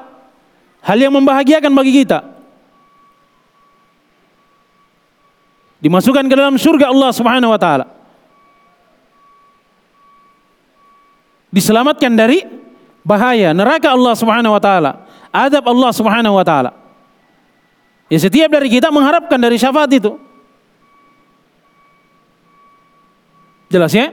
[0.83, 2.32] hal yang membahagiakan bagi kita.
[5.83, 7.87] Dimasukkan ke dalam surga Allah Subhanahu wa taala.
[11.53, 12.47] Diselamatkan dari
[13.03, 16.71] bahaya neraka Allah Subhanahu wa taala, adab Allah Subhanahu wa taala.
[18.07, 20.17] Ya setiap dari kita mengharapkan dari syafaat itu.
[23.73, 24.13] Jelas ya?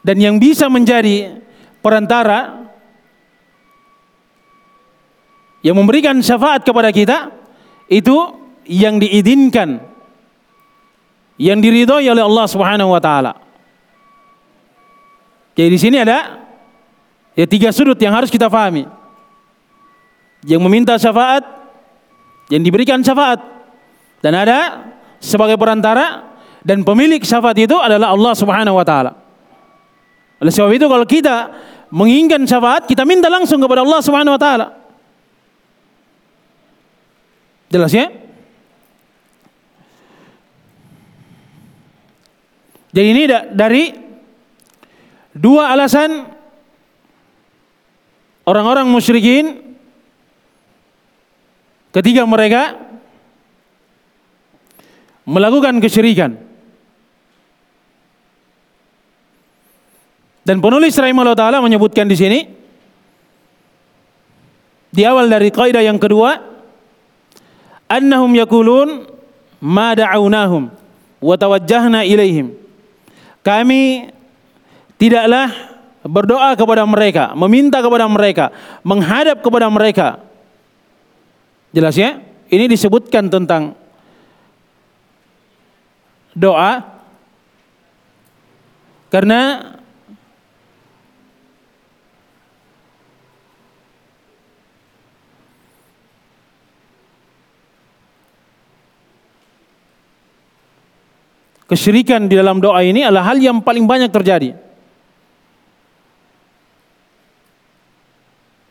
[0.00, 1.42] Dan yang bisa menjadi
[1.84, 2.64] perantara
[5.60, 7.39] yang memberikan syafaat kepada kita
[7.90, 8.16] itu
[8.70, 9.82] yang diizinkan
[11.40, 13.32] yang diridhoi oleh Allah Subhanahu wa taala.
[15.56, 16.40] Jadi di sini ada
[17.34, 18.84] ya tiga sudut yang harus kita pahami.
[20.44, 21.44] Yang meminta syafaat,
[22.48, 23.40] yang diberikan syafaat
[24.24, 24.88] dan ada
[25.20, 26.28] sebagai perantara
[26.64, 29.12] dan pemilik syafaat itu adalah Allah Subhanahu wa taala.
[30.40, 31.36] Oleh sebab itu kalau kita
[31.92, 34.79] menginginkan syafaat, kita minta langsung kepada Allah Subhanahu wa taala.
[37.70, 38.10] Jelas ya?
[42.90, 43.22] Jadi ini
[43.54, 43.94] dari
[45.30, 46.26] dua alasan
[48.42, 49.78] orang-orang musyrikin
[51.94, 52.74] ketika mereka
[55.22, 56.34] melakukan kesyirikan.
[60.42, 62.42] Dan penulis rahimahullah taala menyebutkan di sini
[64.90, 66.49] di awal dari kaidah yang kedua
[67.90, 69.10] annahum yakulun
[69.58, 70.70] ma da'awnahum
[71.18, 72.54] wa tawajjahna ilaihim.
[73.42, 74.14] Kami
[74.94, 75.50] tidaklah
[76.06, 78.54] berdoa kepada mereka, meminta kepada mereka,
[78.86, 80.22] menghadap kepada mereka.
[81.74, 82.22] Jelas ya?
[82.50, 83.74] Ini disebutkan tentang
[86.34, 86.82] doa
[89.10, 89.74] karena
[101.70, 104.58] kesyirikan di dalam doa ini adalah hal yang paling banyak terjadi.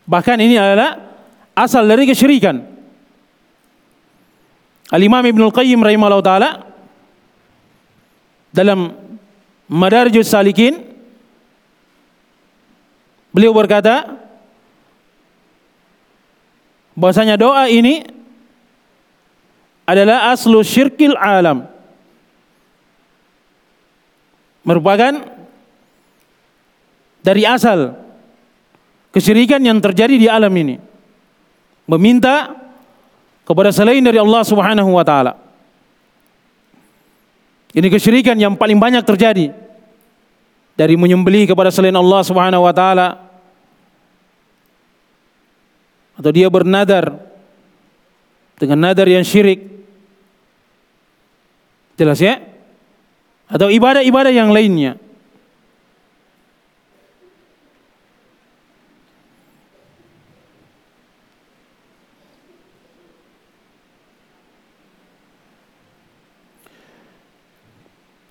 [0.04, 1.00] Bahkan ini adalah
[1.56, 2.60] asal dari kesyirikan.
[4.92, 6.50] Al-Imam Ibn Al-Qayyim rahimahullah ta'ala
[8.52, 8.90] dalam
[9.70, 10.82] Madarijus Salikin
[13.30, 14.18] beliau berkata
[16.98, 18.02] bahwasanya doa ini
[19.86, 21.70] adalah aslu syirkil alam
[24.66, 25.12] merupakan
[27.20, 27.96] dari asal
[29.12, 30.76] kesyirikan yang terjadi di alam ini.
[31.90, 32.54] Meminta
[33.42, 35.34] kepada selain dari Allah Subhanahu wa taala.
[37.70, 39.54] Ini kesyirikan yang paling banyak terjadi
[40.74, 43.18] dari menyembelih kepada selain Allah Subhanahu wa taala
[46.14, 47.16] atau dia bernadar
[48.60, 49.70] dengan nadar yang syirik
[52.00, 52.40] Jelas ya?
[53.50, 54.94] Atau ibadah-ibadah yang lainnya.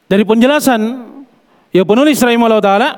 [0.09, 0.81] Dari penjelasan
[1.69, 2.89] ya penulis rahimahullah taala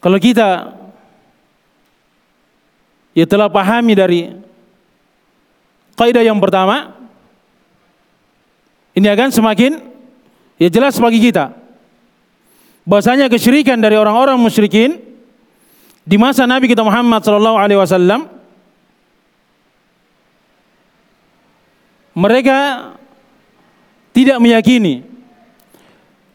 [0.00, 0.72] kalau kita
[3.12, 4.32] ya telah pahami dari
[5.96, 6.94] kaidah yang pertama
[8.96, 9.80] ini akan semakin
[10.60, 11.52] ya jelas bagi kita
[12.86, 15.02] bahasanya kesyirikan dari orang-orang musyrikin
[16.06, 18.30] di masa Nabi kita Muhammad sallallahu alaihi wasallam
[22.16, 22.92] mereka
[24.16, 25.04] tidak meyakini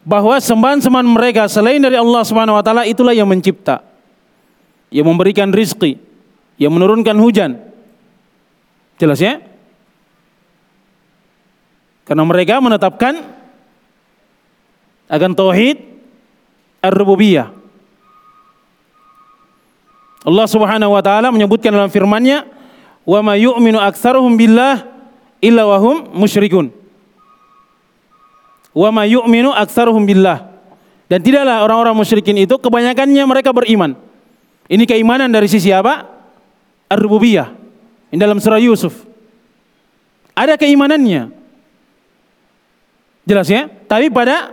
[0.06, 3.82] bahwa sembahan-sembahan mereka selain dari Allah Subhanahu wa taala itulah yang mencipta,
[4.90, 5.98] yang memberikan rizki,
[6.58, 7.58] yang menurunkan hujan.
[8.98, 9.42] Jelas ya?
[12.02, 13.22] Karena mereka menetapkan
[15.06, 15.78] akan tauhid
[16.82, 17.52] ar-rububiyah.
[20.22, 22.46] Allah Subhanahu wa taala menyebutkan dalam firman-Nya,
[23.02, 24.86] "Wa ma yu'minu aktsaruhum billah
[25.42, 26.70] illa wahum musyrikun.
[28.72, 30.48] Wa ma yu'minu aktsaruhum billah.
[31.10, 33.98] Dan tidaklah orang-orang musyrikin itu kebanyakannya mereka beriman.
[34.70, 36.08] Ini keimanan dari sisi apa?
[36.88, 37.52] Ar-rububiyah.
[38.08, 39.04] Ini dalam surah Yusuf.
[40.32, 41.41] Ada keimanannya.
[43.22, 43.70] Jelas ya?
[43.86, 44.50] Tapi pada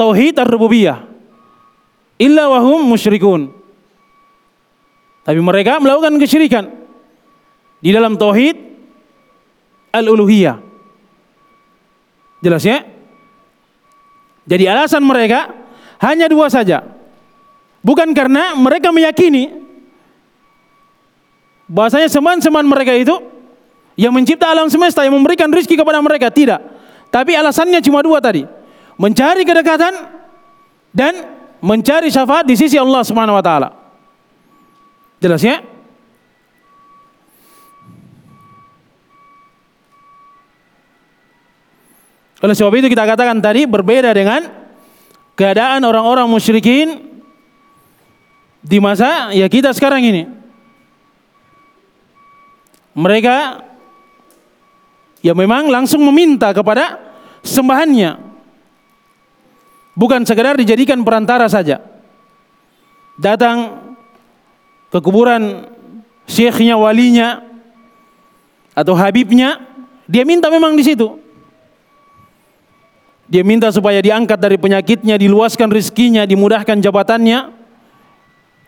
[0.00, 1.04] tauhid ar-rububiyah
[2.16, 3.52] illa wahum musyrikun.
[5.22, 6.66] Tapi mereka melakukan kesyirikan
[7.78, 8.58] di dalam tauhid
[9.94, 10.58] al-uluhiyah.
[12.42, 12.82] Jelas ya?
[14.42, 15.54] Jadi alasan mereka
[16.02, 16.82] hanya dua saja.
[17.82, 19.62] Bukan karena mereka meyakini
[21.70, 23.14] bahasanya seman-seman mereka itu
[24.02, 26.58] yang mencipta alam semesta yang memberikan rizki kepada mereka tidak.
[27.14, 28.42] Tapi alasannya cuma dua tadi.
[28.98, 29.94] Mencari kedekatan
[30.90, 31.14] dan
[31.62, 33.70] mencari syafaat di sisi Allah Subhanahu wa taala.
[35.22, 35.62] Jelas ya?
[42.42, 44.50] Oleh sebab itu kita katakan tadi berbeda dengan
[45.38, 47.06] keadaan orang-orang musyrikin
[48.66, 50.26] di masa ya kita sekarang ini.
[52.98, 53.70] Mereka
[55.22, 56.98] ya memang langsung meminta kepada
[57.46, 58.34] sembahannya.
[59.94, 61.80] Bukan sekedar dijadikan perantara saja.
[63.16, 63.78] Datang
[64.90, 65.68] ke kuburan
[66.26, 67.44] syekhnya, walinya
[68.72, 69.60] atau habibnya,
[70.08, 71.20] dia minta memang di situ.
[73.32, 77.48] Dia minta supaya diangkat dari penyakitnya, diluaskan rizkinya, dimudahkan jabatannya,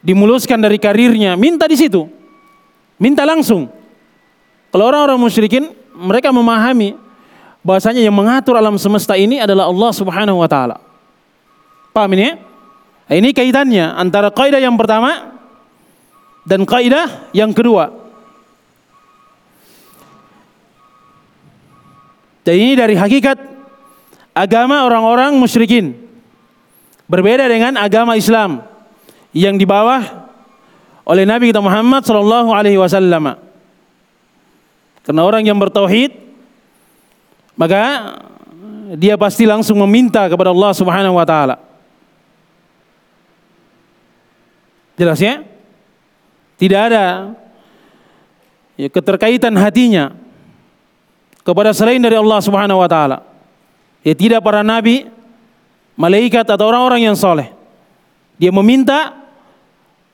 [0.01, 1.37] dimuluskan dari karirnya.
[1.37, 2.09] Minta di situ.
[2.97, 3.69] Minta langsung.
[4.73, 6.99] Kalau orang-orang musyrikin, mereka memahami
[7.65, 10.77] bahasanya yang mengatur alam semesta ini adalah Allah Subhanahu wa taala.
[11.95, 12.35] Paham ini?
[13.05, 15.39] Nah, ini kaitannya antara kaidah yang pertama
[16.45, 18.05] dan kaidah yang kedua.
[22.45, 23.41] Dan ini dari hakikat
[24.37, 25.97] agama orang-orang musyrikin.
[27.09, 28.65] Berbeda dengan agama Islam
[29.37, 30.29] yang di bawah
[31.05, 33.44] oleh Nabi kita Muhammad sallallahu alaihi wasallam.
[35.05, 36.25] Karena orang yang bertauhid
[37.55, 37.83] maka
[38.99, 41.57] dia pasti langsung meminta kepada Allah Subhanahu wa taala.
[44.95, 45.43] Jelas ya?
[46.55, 47.35] Tidak ada
[48.79, 50.15] ya, keterkaitan hatinya
[51.43, 53.23] kepada selain dari Allah Subhanahu wa taala.
[54.05, 55.09] Ya tidak para nabi,
[55.99, 57.51] malaikat atau orang-orang yang soleh.
[58.37, 59.15] Dia meminta,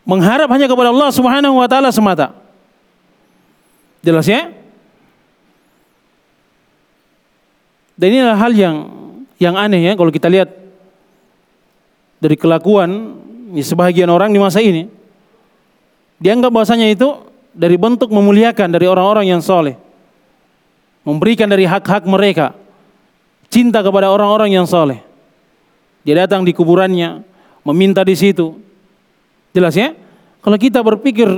[0.05, 2.37] mengharap hanya kepada Allah Subhanahu wa taala semata.
[4.01, 4.60] Jelas ya?
[8.01, 8.77] Dan inilah hal yang
[9.37, 10.49] yang aneh ya kalau kita lihat
[12.17, 13.21] dari kelakuan
[13.53, 14.89] ya, sebahagian orang di masa ini.
[16.17, 19.77] Dianggap bahwasanya itu dari bentuk memuliakan dari orang-orang yang soleh.
[21.05, 22.57] Memberikan dari hak-hak mereka
[23.53, 25.05] cinta kepada orang-orang yang soleh.
[26.01, 27.21] Dia datang di kuburannya,
[27.69, 28.57] meminta di situ.
[29.53, 29.93] Jelas ya?
[30.41, 31.29] Kalau kita berpikir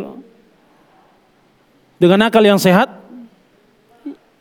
[1.98, 2.90] dengan akal yang sehat,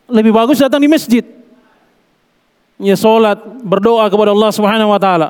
[0.06, 1.41] lebih bagus datang di masjid.
[2.82, 5.28] Ya sholat, berdoa kepada Allah Subhanahu Wa Taala.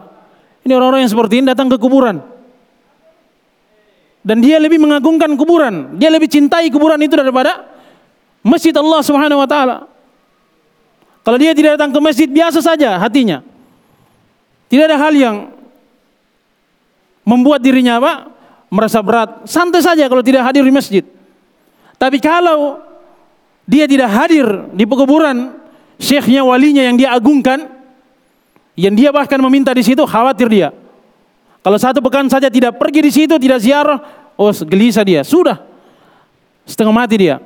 [0.65, 2.25] Ini orang-orang yang seperti ini datang ke kuburan.
[4.25, 6.01] Dan dia lebih mengagungkan kuburan.
[6.01, 7.69] Dia lebih cintai kuburan itu daripada
[8.41, 9.77] masjid Allah Subhanahu Wa Taala.
[11.23, 13.45] Kalau dia tidak datang ke masjid biasa saja hatinya.
[14.73, 15.37] Tidak ada hal yang
[17.29, 18.33] membuat dirinya apa?
[18.73, 19.45] merasa berat.
[19.45, 21.05] Santai saja kalau tidak hadir di masjid.
[22.01, 22.81] Tapi kalau
[23.69, 25.53] dia tidak hadir di pekuburan
[26.01, 27.69] syekhnya walinya yang dia agungkan,
[28.79, 30.69] yang dia bahkan meminta di situ, khawatir dia.
[31.63, 33.99] Kalau satu pekan saja tidak pergi di situ, tidak ziarah,
[34.35, 35.23] oh gelisah dia.
[35.23, 35.63] Sudah,
[36.67, 37.39] setengah mati dia.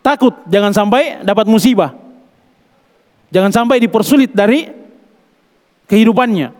[0.00, 1.92] Takut jangan sampai dapat musibah.
[3.30, 4.66] Jangan sampai dipersulit dari
[5.86, 6.50] kehidupannya.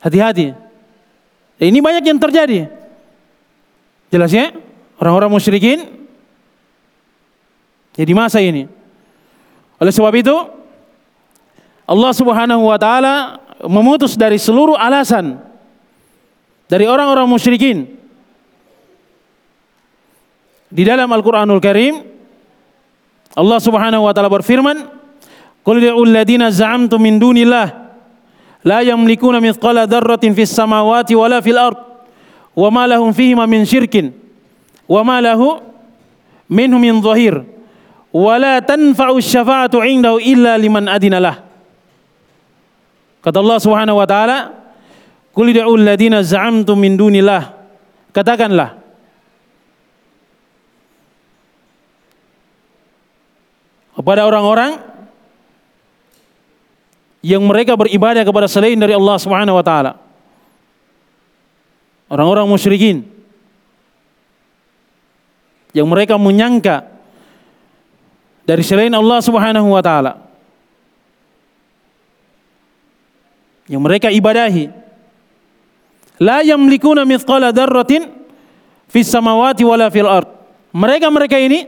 [0.00, 0.54] Hati-hati.
[1.60, 2.68] Ini banyak yang terjadi.
[4.08, 4.54] Jelas ya?
[4.96, 6.06] Orang-orang musyrikin
[7.94, 8.66] jadi masa ini.
[9.84, 10.32] Oleh sebab itu
[11.84, 13.36] Allah Subhanahu wa taala
[13.68, 15.36] memutus dari seluruh alasan
[16.72, 17.84] dari orang-orang musyrikin
[20.72, 22.00] di dalam Al-Qur'anul Karim
[23.36, 24.88] Allah Subhanahu wa taala berfirman
[25.60, 27.68] Qul ladina za'amtum min dunillah
[28.64, 31.76] la yamlikuna mithqala dzarratin fis samawati wala fil ard
[32.56, 34.16] wa ma lahum fihima min syirkin
[34.88, 35.60] wa ma lahu
[36.48, 37.44] minhum min dhahir
[38.14, 41.44] wa la tanfa'u syafa'atu 'indahu illa liman adina lah
[43.24, 44.52] Kata Allah Subhanahu wa taala,
[45.32, 47.56] "Qul ud'ul ladina za'amtum min dunillah."
[48.12, 48.76] Katakanlah
[53.96, 54.76] kepada orang-orang
[57.24, 59.96] yang mereka beribadah kepada selain dari Allah Subhanahu wa taala.
[62.12, 63.08] Orang-orang musyrikin
[65.72, 66.93] yang mereka menyangka
[68.44, 70.20] dari selain Allah Subhanahu wa taala.
[73.64, 74.68] Yang mereka ibadahi.
[76.20, 78.12] La yamlikuna mithqala dzarratin
[78.92, 80.28] fis samawati wala fil ard.
[80.76, 81.66] Mereka-mereka ini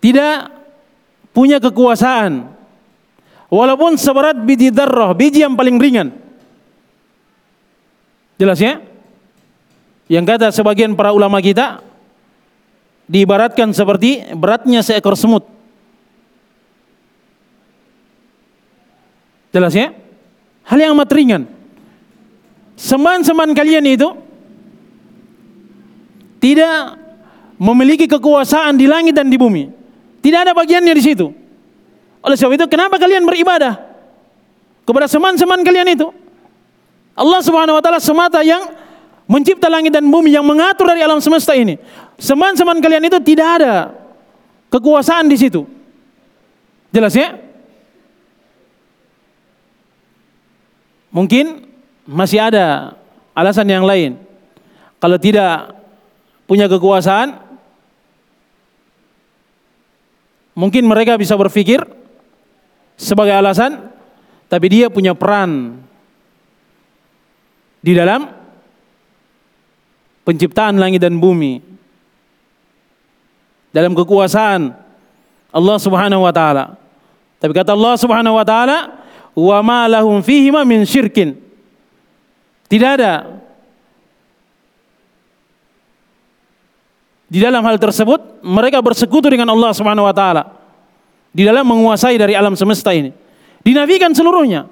[0.00, 0.48] tidak
[1.34, 2.46] punya kekuasaan.
[3.50, 6.14] Walaupun seberat biji darrah biji yang paling ringan.
[8.38, 8.78] Jelas ya?
[10.06, 11.82] Yang kata sebagian para ulama kita
[13.10, 15.42] diibaratkan seperti beratnya seekor semut
[19.50, 19.90] Jelas ya?
[20.66, 21.42] Hal yang amat ringan.
[22.78, 24.08] Seman-seman kalian itu
[26.38, 26.96] tidak
[27.60, 29.68] memiliki kekuasaan di langit dan di bumi.
[30.22, 31.28] Tidak ada bagiannya di situ.
[32.22, 33.80] Oleh sebab itu, kenapa kalian beribadah
[34.86, 36.08] kepada seman-seman kalian itu?
[37.18, 38.64] Allah Subhanahu wa taala semata yang
[39.30, 41.78] mencipta langit dan bumi yang mengatur dari alam semesta ini.
[42.18, 43.94] Seman-seman kalian itu tidak ada
[44.74, 45.62] kekuasaan di situ.
[46.90, 47.38] Jelas ya?
[51.14, 51.62] Mungkin
[52.10, 52.98] masih ada
[53.30, 54.18] alasan yang lain.
[54.98, 55.78] Kalau tidak
[56.50, 57.38] punya kekuasaan,
[60.58, 61.86] mungkin mereka bisa berpikir
[62.98, 63.94] sebagai alasan,
[64.50, 65.78] tapi dia punya peran
[67.80, 68.39] di dalam
[70.24, 71.62] penciptaan langit dan bumi.
[73.70, 74.74] Dalam kekuasaan
[75.50, 76.74] Allah Subhanahu wa taala.
[77.38, 78.78] Tapi kata Allah Subhanahu wa taala,
[79.34, 81.38] wa ma lahum fihi min syirkin.
[82.70, 83.42] Tidak ada
[87.30, 90.50] di dalam hal tersebut mereka bersekutu dengan Allah Subhanahu wa taala
[91.30, 93.14] di dalam menguasai dari alam semesta ini.
[93.62, 94.66] Dinafikan seluruhnya.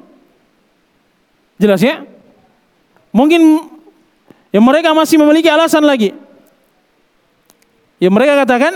[1.58, 2.02] Jelas ya?
[3.14, 3.42] Mungkin
[4.54, 6.16] yang mereka masih memiliki alasan lagi.
[7.98, 8.72] Yang mereka katakan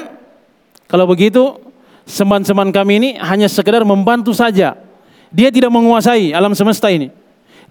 [0.90, 1.56] kalau begitu
[2.04, 4.74] seman-seman kami ini hanya sekedar membantu saja
[5.32, 7.08] dia tidak menguasai alam semesta ini.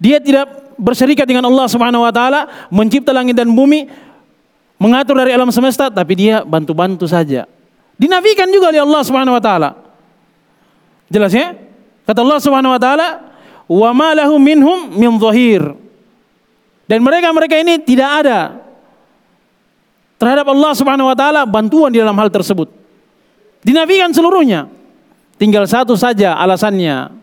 [0.02, 3.86] Dia tidak berserikat dengan Allah Subhanahu wa taala mencipta langit dan bumi,
[4.82, 7.46] mengatur dari alam semesta tapi dia bantu-bantu saja.
[7.94, 9.70] Dinafikan juga oleh Allah Subhanahu wa taala.
[11.06, 11.54] Jelas ya?
[12.02, 13.08] Kata Allah Subhanahu wa taala,
[13.70, 15.62] "Wa ma lahum minhum min dhahir."
[16.92, 18.60] Dan mereka-mereka ini tidak ada
[20.20, 22.68] terhadap Allah Subhanahu wa taala bantuan di dalam hal tersebut.
[23.64, 24.68] Dinafikan seluruhnya.
[25.40, 27.16] Tinggal satu saja alasannya.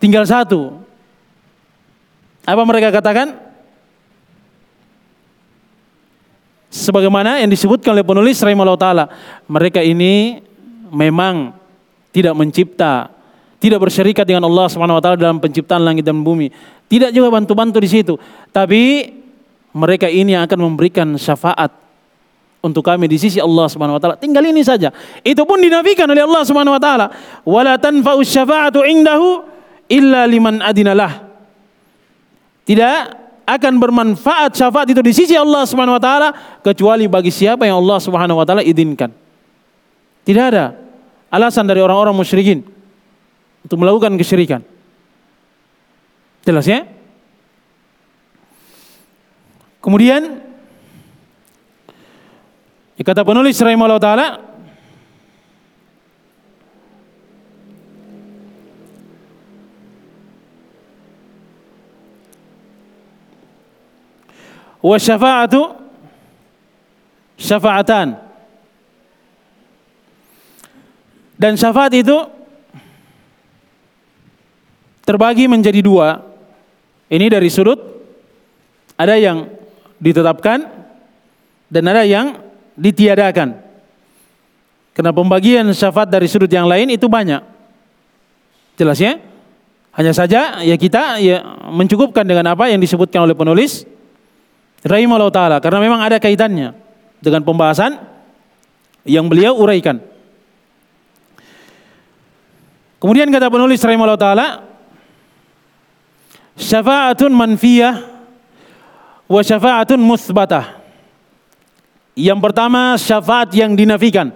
[0.00, 0.80] Tinggal satu.
[2.48, 3.36] Apa mereka katakan?
[6.72, 9.04] Sebagaimana yang disebutkan oleh penulis rahimahullah taala,
[9.52, 10.40] mereka ini
[10.88, 11.52] memang
[12.08, 13.12] tidak mencipta,
[13.56, 16.52] tidak bersyarikat dengan Allah Subhanahu wa taala dalam penciptaan langit dan bumi.
[16.86, 18.14] Tidak juga bantu-bantu di situ,
[18.52, 19.10] tapi
[19.72, 21.72] mereka ini yang akan memberikan syafaat
[22.60, 24.16] untuk kami di sisi Allah Subhanahu wa taala.
[24.20, 24.92] Tinggal ini saja.
[25.24, 27.06] Itu pun dinafikan oleh Allah Subhanahu wa taala.
[27.48, 29.46] Wala tanfa'u syafa'atu indahu
[29.88, 31.24] illa liman adinalah.
[32.66, 32.94] Tidak
[33.46, 36.28] akan bermanfaat syafaat itu di sisi Allah Subhanahu wa taala
[36.60, 39.14] kecuali bagi siapa yang Allah Subhanahu wa taala izinkan.
[40.26, 40.74] Tidak ada
[41.30, 42.75] alasan dari orang-orang musyrikin
[43.66, 44.62] untuk melakukan kesyirikan.
[46.46, 46.86] Jelas ya?
[49.82, 50.46] Kemudian
[53.06, 54.28] Kata penulis rahimahullah taala
[64.82, 65.70] wa syafa'atu
[67.38, 68.18] syafa'atan
[71.38, 72.18] dan syafaat itu
[75.06, 76.18] terbagi menjadi dua
[77.06, 77.78] ini dari sudut
[78.98, 79.46] ada yang
[80.02, 80.66] ditetapkan
[81.70, 82.42] dan ada yang
[82.74, 83.62] ditiadakan.
[84.92, 87.40] Karena pembagian syafaat dari sudut yang lain itu banyak.
[88.76, 89.16] Jelas ya?
[89.96, 91.40] Hanya saja ya kita ya
[91.72, 93.88] mencukupkan dengan apa yang disebutkan oleh penulis
[94.84, 96.76] rahimahullah taala karena memang ada kaitannya
[97.22, 97.96] dengan pembahasan
[99.08, 100.02] yang beliau uraikan.
[103.00, 104.65] Kemudian kata penulis rahimahullah taala
[106.56, 107.94] syafaatun manfiyah
[109.28, 110.80] wa syafaatun musbatah.
[112.16, 114.32] Yang pertama syafaat yang dinafikan.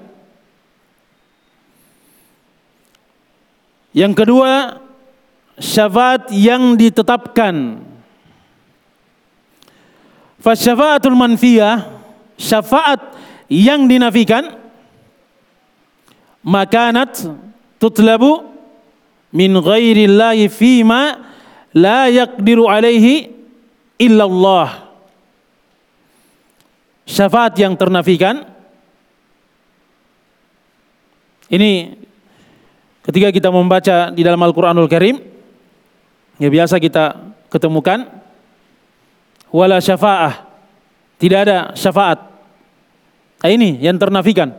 [3.96, 4.78] Yang kedua
[5.58, 7.84] syafaat yang ditetapkan.
[10.40, 11.84] Fasyafaatul manfiyah
[12.40, 13.12] syafaat
[13.52, 14.56] yang dinafikan
[16.40, 17.28] makanat
[17.76, 18.48] tutlabu
[19.28, 21.29] min ghairillahi fima
[21.74, 23.30] la yaqdiru alaihi
[24.00, 24.90] illallah.
[27.06, 28.46] Syafaat yang ternafikan.
[31.50, 31.98] Ini
[33.02, 35.18] ketika kita membaca di dalam Al-Qur'anul Karim
[36.38, 38.06] ya biasa kita ketemukan
[39.50, 40.46] wala syafaah.
[41.18, 42.30] Tidak ada syafaat.
[43.42, 44.56] Nah, ini yang ternafikan.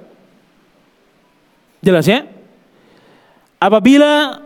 [1.81, 2.27] Jelas ya?
[3.57, 4.37] Apabila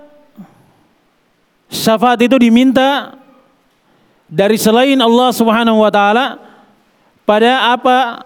[1.69, 3.17] syafaat itu diminta
[4.25, 6.41] dari selain Allah Subhanahu wa taala
[7.25, 8.25] pada apa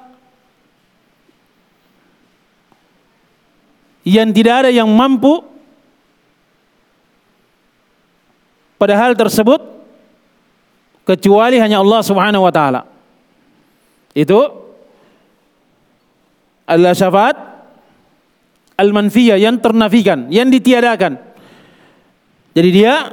[4.08, 5.44] yang tidak ada yang mampu
[8.80, 9.60] pada hal tersebut
[11.04, 12.88] kecuali hanya Allah Subhanahu wa taala.
[14.16, 14.40] Itu
[16.64, 17.36] adalah syafaat
[18.80, 21.20] al-manfiyah yang ternafikan, yang ditiadakan.
[22.56, 23.12] Jadi dia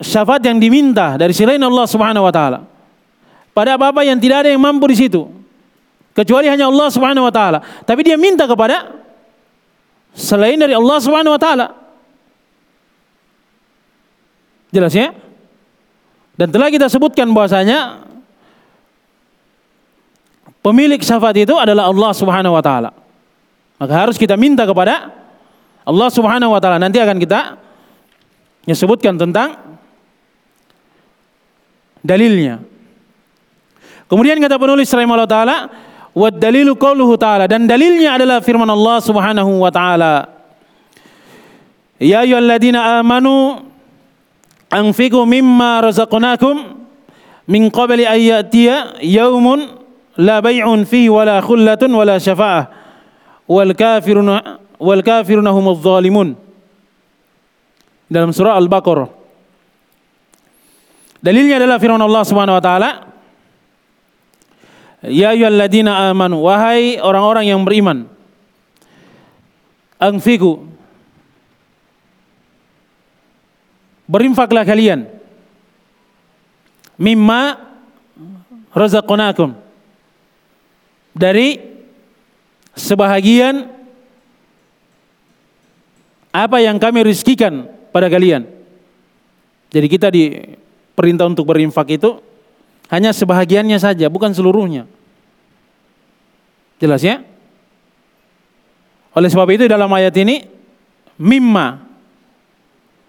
[0.00, 2.64] syafaat yang diminta dari selain Allah Subhanahu wa taala.
[3.52, 5.28] Pada apa-apa yang tidak ada yang mampu di situ.
[6.16, 7.60] Kecuali hanya Allah Subhanahu wa taala.
[7.84, 8.96] Tapi dia minta kepada
[10.16, 11.66] selain dari Allah Subhanahu wa taala.
[14.72, 15.12] Jelas ya?
[16.34, 18.00] Dan telah kita sebutkan bahwasanya
[20.64, 22.90] pemilik syafaat itu adalah Allah Subhanahu wa taala.
[23.76, 25.12] Maka harus kita minta kepada
[25.84, 26.80] Allah Subhanahu wa taala.
[26.80, 27.60] Nanti akan kita
[28.64, 29.69] menyebutkan tentang
[32.00, 32.70] dalilnya
[34.10, 35.56] Kemudian kata penulis rahimahullah taala,
[36.10, 40.26] wa dalilu qauluhu taala dan dalilnya adalah firman Allah Subhanahu wa taala.
[42.02, 43.62] Ya ayyuhalladzina amanu
[44.66, 46.74] anfiqu mimma razaqnakum
[47.46, 49.78] min qabli an ya'tiya yaumun
[50.18, 52.66] la bay'un fihi wala khullatun wala syafa'ah
[53.46, 56.34] wal kafiruna wal kafiruna humudz zalimun.
[58.10, 59.19] Dalam surah Al-Baqarah.
[61.20, 62.90] Dalilnya adalah firman Allah Subhanahu wa taala
[65.00, 68.04] Ya ayyuhalladzina amanu wahai orang-orang yang beriman
[69.96, 70.68] anfiqu
[74.04, 75.08] berinfaklah kalian
[77.00, 77.56] mimma
[78.76, 79.56] razaqnakum
[81.16, 81.56] dari
[82.76, 83.72] sebahagian
[86.30, 88.46] apa yang kami rizkikan pada kalian.
[89.72, 90.12] Jadi kita
[91.00, 92.20] diperintah untuk berinfak itu
[92.92, 94.84] hanya sebahagiannya saja, bukan seluruhnya.
[96.76, 97.24] Jelas ya?
[99.16, 100.44] Oleh sebab itu dalam ayat ini
[101.16, 101.80] mimma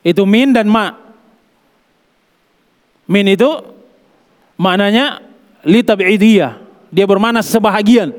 [0.08, 0.96] itu min dan ma.
[3.12, 3.52] Min itu
[4.56, 5.20] maknanya
[5.68, 6.64] li tabi'idiyah.
[6.96, 8.16] Dia bermakna sebahagian.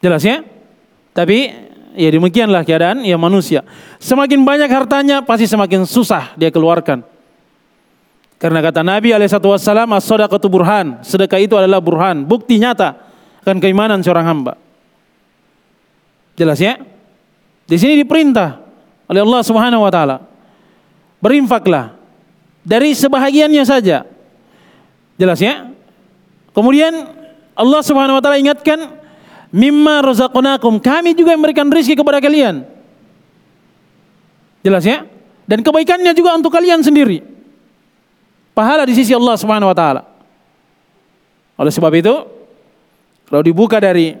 [0.00, 0.40] Jelas ya?
[1.12, 1.52] Tapi
[1.94, 3.66] ya demikianlah keadaan ya manusia.
[4.02, 7.02] Semakin banyak hartanya pasti semakin susah dia keluarkan.
[8.40, 11.04] Karena kata Nabi alaihissalam, as-sadaqatu burhan.
[11.04, 12.96] Sedekah itu adalah burhan, bukti nyata
[13.44, 14.56] akan keimanan seorang hamba.
[16.40, 16.80] Jelas ya?
[17.68, 18.64] Di sini diperintah
[19.12, 20.24] oleh Allah Subhanahu wa taala.
[21.20, 21.92] Berinfaklah
[22.64, 24.08] dari sebahagiannya saja.
[25.20, 25.68] Jelas ya?
[26.56, 26.96] Kemudian
[27.52, 28.99] Allah Subhanahu wa taala ingatkan
[29.50, 30.78] mimma razaqnakum.
[30.78, 32.66] Kami juga memberikan rezeki kepada kalian.
[34.64, 35.06] Jelas ya?
[35.46, 37.22] Dan kebaikannya juga untuk kalian sendiri
[38.54, 40.02] pahala di sisi Allah Subhanahu wa taala.
[41.56, 42.14] Oleh sebab itu,
[43.30, 44.18] Kalau dibuka dari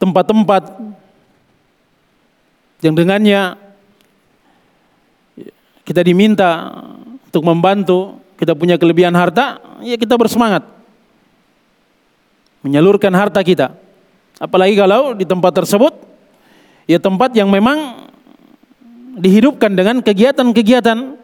[0.00, 0.72] tempat-tempat
[2.80, 3.60] yang dengannya
[5.84, 6.72] kita diminta
[7.28, 10.64] untuk membantu, kita punya kelebihan harta, ya kita bersemangat
[12.62, 13.74] menyalurkan harta kita.
[14.38, 15.94] Apalagi kalau di tempat tersebut
[16.86, 18.08] ya tempat yang memang
[19.18, 21.18] dihidupkan dengan kegiatan-kegiatan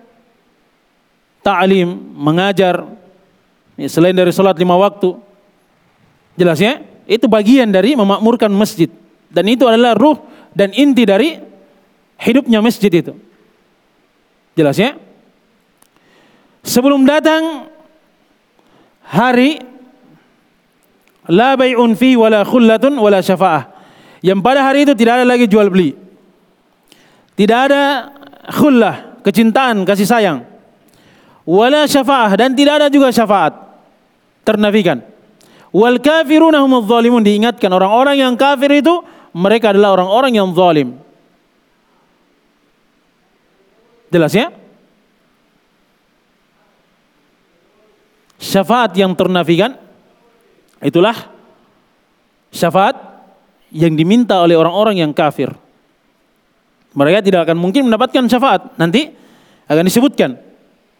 [1.46, 2.82] ta'lim, mengajar
[3.78, 5.14] ya, selain dari sholat lima waktu.
[6.34, 6.82] Jelas ya?
[7.06, 8.90] Itu bagian dari memakmurkan masjid
[9.30, 10.18] dan itu adalah ruh
[10.56, 11.38] dan inti dari
[12.18, 13.14] hidupnya masjid itu.
[14.54, 14.98] Jelas ya?
[16.64, 17.68] Sebelum datang
[19.04, 19.60] hari
[21.28, 23.70] la bai'un fi wala khullatun wala syafa'ah.
[24.24, 25.92] Yang pada hari itu tidak ada lagi jual beli.
[27.34, 28.12] Tidak ada
[28.48, 30.38] khullah, kecintaan, kasih sayang.
[31.44, 33.52] Wala syafa'ah dan tidak ada juga syafaat.
[34.48, 35.04] Ternafikan.
[35.74, 39.04] Wal kafiruna humudz zalimun diingatkan orang-orang yang kafir itu
[39.34, 40.96] mereka adalah orang-orang yang zalim.
[44.14, 44.54] Jelas ya?
[48.38, 49.83] Syafaat yang ternafikan
[50.84, 51.16] itulah
[52.52, 52.94] syafaat
[53.74, 55.50] yang diminta oleh orang-orang yang kafir.
[56.94, 58.78] Mereka tidak akan mungkin mendapatkan syafaat.
[58.78, 59.10] Nanti
[59.66, 60.38] akan disebutkan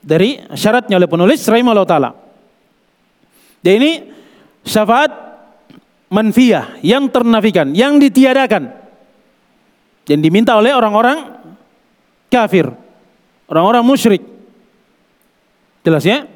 [0.03, 2.11] dari syaratnya oleh penulis rahimahullah taala.
[3.63, 3.93] Dan ini
[4.67, 5.15] syafaat
[6.11, 8.75] manfiyah yang ternafikan, yang ditiadakan.
[10.05, 11.33] Yang diminta oleh orang-orang
[12.29, 12.69] kafir,
[13.49, 14.21] orang-orang musyrik.
[15.81, 16.29] Jelas ya?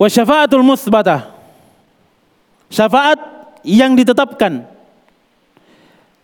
[0.00, 1.28] Wa syafaatul musbatah.
[2.72, 3.20] Syafaat
[3.60, 4.64] yang ditetapkan.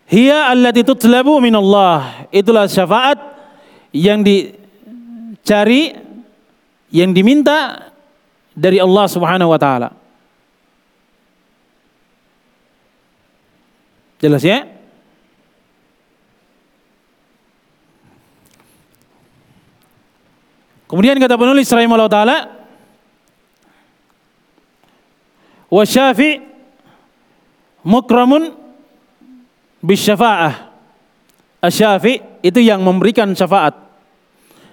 [0.08, 2.24] Hiya allati tutlabu min Allah.
[2.32, 3.20] Itulah syafaat
[3.92, 5.92] yang dicari
[6.88, 7.92] yang diminta
[8.56, 9.92] dari Allah Subhanahu wa taala.
[14.16, 14.64] Jelas ya?
[20.86, 22.56] Kemudian kata penulis rahimahullah taala
[25.70, 26.42] wa syafi
[27.86, 28.54] mukramun
[29.86, 30.74] bisyafa'ah.
[31.62, 33.74] Asyafi itu yang memberikan syafaat.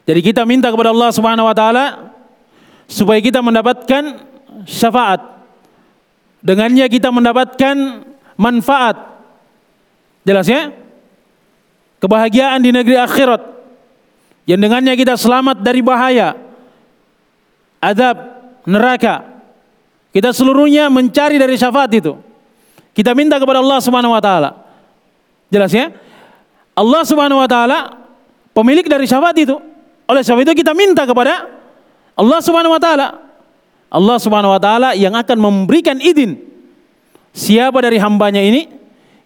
[0.03, 2.11] Jadi kita minta kepada Allah Subhanahu wa taala
[2.85, 4.19] supaya kita mendapatkan
[4.67, 5.21] syafaat.
[6.43, 8.03] Dengannya kita mendapatkan
[8.35, 8.99] manfaat.
[10.27, 10.75] Jelas ya?
[12.03, 13.41] Kebahagiaan di negeri akhirat.
[14.43, 16.35] Yang dengannya kita selamat dari bahaya.
[17.79, 19.32] Adab neraka.
[20.13, 22.13] Kita seluruhnya mencari dari syafaat itu.
[22.93, 24.61] Kita minta kepada Allah Subhanahu wa taala.
[25.49, 25.89] Jelas ya?
[26.77, 27.97] Allah Subhanahu wa taala
[28.53, 29.57] pemilik dari syafaat itu.
[30.05, 31.49] Oleh sebab itu kita minta kepada
[32.13, 33.07] Allah Subhanahu wa taala.
[33.89, 36.37] Allah Subhanahu wa taala yang akan memberikan izin
[37.33, 38.69] siapa dari hambanya ini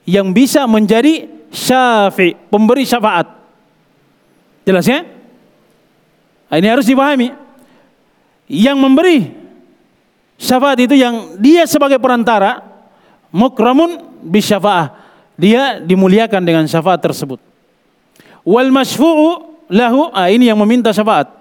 [0.07, 3.27] yang bisa menjadi syafi, pemberi syafaat.
[4.63, 5.03] Jelas ya?
[6.47, 7.35] Nah, ini harus dipahami.
[8.47, 9.17] Yang memberi
[10.37, 12.61] syafaat itu yang dia sebagai perantara
[13.33, 14.93] mukramun bisyafaah.
[15.37, 17.37] Dia dimuliakan dengan syafaat tersebut.
[18.41, 21.37] Wal masyfu'u lahu, ah, ini yang meminta syafaat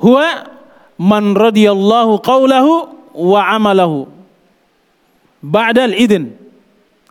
[0.00, 0.48] huwa
[0.96, 2.72] man radiyallahu qawlahu
[3.12, 4.08] wa amalahu
[5.44, 6.32] ba'dal idin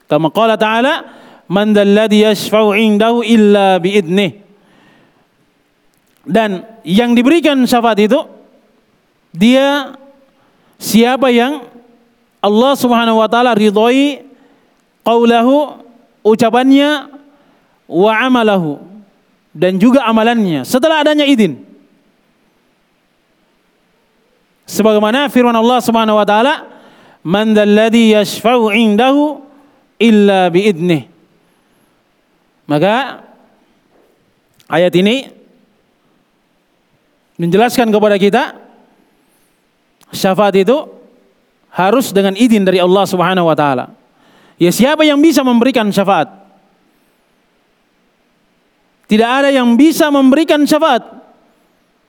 [0.10, 1.06] kama qala ta'ala
[1.46, 4.42] man dalladhi yashfa'u indahu illa biidnih
[6.26, 8.20] dan yang diberikan syafaat itu
[9.34, 9.94] dia
[10.80, 11.68] siapa yang
[12.40, 14.24] Allah Subhanahu wa taala ridhoi
[15.04, 15.84] qaulahu
[16.24, 17.12] ucapannya
[17.86, 18.80] wa amalahu
[19.52, 21.68] dan juga amalannya setelah adanya izin.
[24.70, 26.64] Sebagaimana firman Allah Subhanahu wa taala
[27.28, 29.44] man dzalladzi yashfa'u indahu
[30.00, 30.48] illa
[32.70, 33.26] maka
[34.70, 35.28] ayat ini
[37.42, 38.69] menjelaskan kepada kita
[40.14, 40.88] syafaat itu
[41.70, 43.94] harus dengan izin dari Allah Subhanahu wa taala.
[44.60, 46.28] Ya siapa yang bisa memberikan syafaat?
[49.10, 51.02] Tidak ada yang bisa memberikan syafaat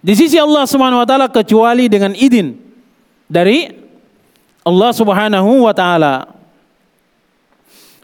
[0.04, 2.56] di sisi Allah Subhanahu wa taala kecuali dengan izin
[3.28, 3.68] dari
[4.64, 6.28] Allah Subhanahu wa taala.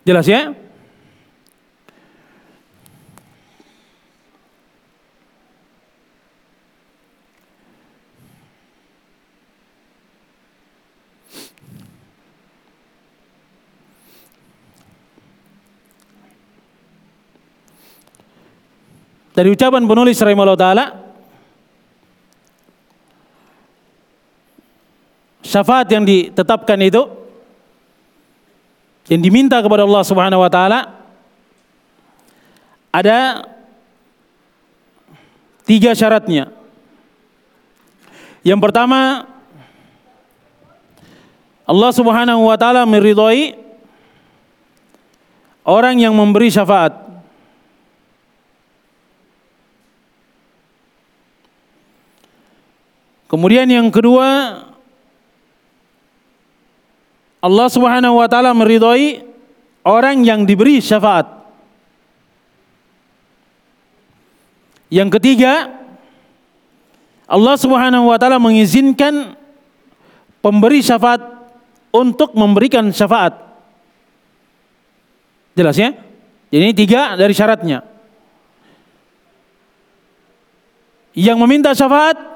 [0.06, 0.54] Jelas ya?
[19.36, 20.84] Dari ucapan penulis rahimahullah taala
[25.44, 27.04] syafaat yang ditetapkan itu
[29.12, 30.80] yang diminta kepada Allah Subhanahu wa taala
[32.90, 33.44] ada
[35.68, 36.50] tiga syaratnya.
[38.40, 39.28] Yang pertama
[41.66, 43.58] Allah Subhanahu wa taala meridhai
[45.66, 47.05] orang yang memberi syafaat.
[53.26, 54.62] Kemudian yang kedua
[57.42, 59.22] Allah Subhanahu wa taala meridhai
[59.86, 61.30] orang yang diberi syafaat.
[64.90, 65.70] Yang ketiga,
[67.26, 69.34] Allah Subhanahu wa taala mengizinkan
[70.42, 71.22] pemberi syafaat
[71.94, 73.34] untuk memberikan syafaat.
[75.54, 75.94] Jelas ya?
[76.50, 77.82] Jadi ini tiga dari syaratnya.
[81.16, 82.35] Yang meminta syafaat,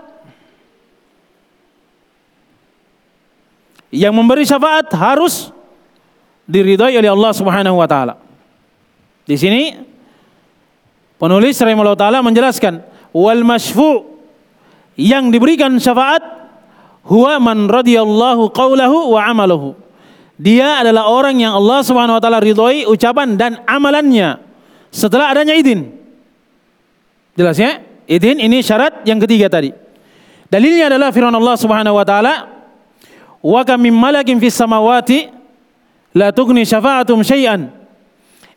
[3.90, 5.50] yang memberi syafaat harus
[6.46, 8.14] diridhai oleh Allah Subhanahu wa taala.
[9.26, 9.74] Di sini
[11.18, 12.82] penulis rahimahullah taala menjelaskan
[13.14, 14.06] wal masfu
[14.98, 16.22] yang diberikan syafaat
[17.06, 19.68] huwa man radiyallahu qawlahu wa amalahu.
[20.40, 24.40] Dia adalah orang yang Allah Subhanahu wa taala ridhoi ucapan dan amalannya
[24.88, 25.92] setelah adanya izin.
[27.36, 27.78] Jelas ya?
[28.10, 29.70] Izin ini syarat yang ketiga tadi.
[30.50, 32.59] Dalilnya adalah firman Allah Subhanahu wa taala,
[33.40, 35.32] "Wa kam min malakin fis samawati
[36.12, 37.72] la tughni syafa'atum syai'an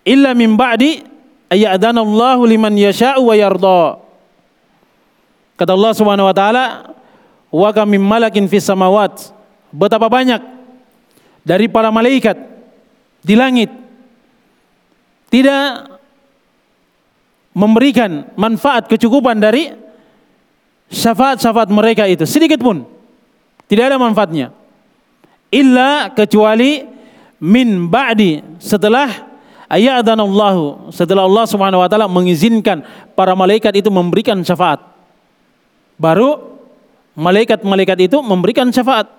[0.04, 1.04] illa min ba'di
[1.48, 4.04] ayyadana Allah liman yasha'u wa yarda."
[5.56, 6.66] Kata Allah Subhanahu wa taala,
[7.54, 9.32] wa kam malakin fis samawat.
[9.74, 10.42] Betapa banyak
[11.46, 12.38] dari para malaikat
[13.24, 13.72] di langit
[15.34, 15.98] tidak
[17.54, 19.74] memberikan manfaat kecukupan dari
[20.94, 22.26] syafaat-syafaat mereka itu.
[22.26, 22.86] Sedikit pun
[23.66, 24.54] tidak ada manfaatnya
[25.54, 26.82] illa kecuali
[27.38, 29.30] min ba'di setelah
[29.70, 30.56] Allah
[30.90, 32.82] setelah Allah Subhanahu wa taala mengizinkan
[33.14, 34.82] para malaikat itu memberikan syafaat
[35.98, 36.54] baru
[37.18, 39.10] malaikat-malaikat itu memberikan syafaat.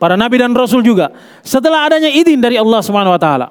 [0.00, 1.14] Para nabi dan rasul juga.
[1.46, 3.46] Setelah adanya izin dari Allah Subhanahu wa taala.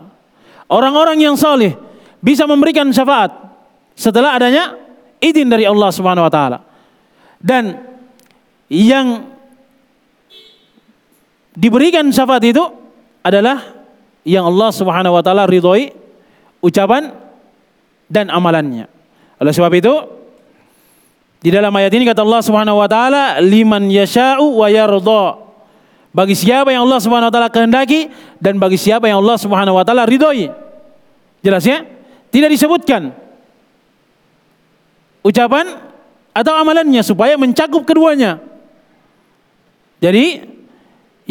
[0.67, 1.75] Orang-orang yang saleh
[2.19, 3.31] bisa memberikan syafaat
[3.95, 4.75] setelah adanya
[5.23, 6.59] izin dari Allah Subhanahu wa taala.
[7.39, 7.79] Dan
[8.67, 9.30] yang
[11.55, 12.63] diberikan syafaat itu
[13.21, 13.61] adalah
[14.27, 15.91] yang Allah Subhanahu wa taala ridhoi
[16.61, 17.11] ucapan
[18.07, 18.85] dan amalannya.
[19.41, 19.93] Oleh sebab itu
[21.41, 25.41] di dalam ayat ini kata Allah Subhanahu wa taala, "Liman yasha'u wa yardha."
[26.11, 29.83] Bagi siapa yang Allah Subhanahu wa taala kehendaki dan bagi siapa yang Allah Subhanahu wa
[29.87, 30.51] taala ridhoi.
[31.41, 31.81] Jelas ya?
[32.29, 33.15] Tidak disebutkan
[35.25, 35.81] ucapan
[36.31, 38.37] atau amalannya supaya mencakup keduanya.
[40.01, 40.50] Jadi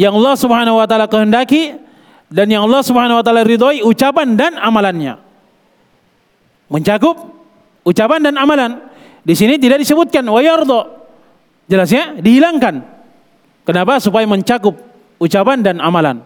[0.00, 1.76] yang Allah Subhanahu wa taala kehendaki
[2.32, 5.20] dan yang Allah Subhanahu wa taala ridhoi ucapan dan amalannya.
[6.72, 7.20] Mencakup
[7.84, 8.80] ucapan dan amalan.
[9.20, 10.88] Di sini tidak disebutkan wayardo.
[11.68, 12.16] Jelas ya?
[12.16, 12.80] Dihilangkan.
[13.68, 14.00] Kenapa?
[14.00, 14.72] Supaya mencakup
[15.20, 16.24] ucapan dan amalan.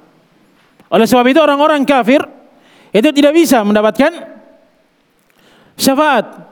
[0.87, 2.22] Oleh sebab itu orang-orang kafir
[2.95, 4.39] itu tidak bisa mendapatkan
[5.75, 6.47] syafaat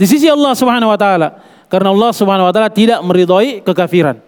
[0.00, 1.28] di sisi Allah Subhanahu wa taala
[1.68, 4.25] karena Allah Subhanahu wa taala tidak meridhai kekafiran.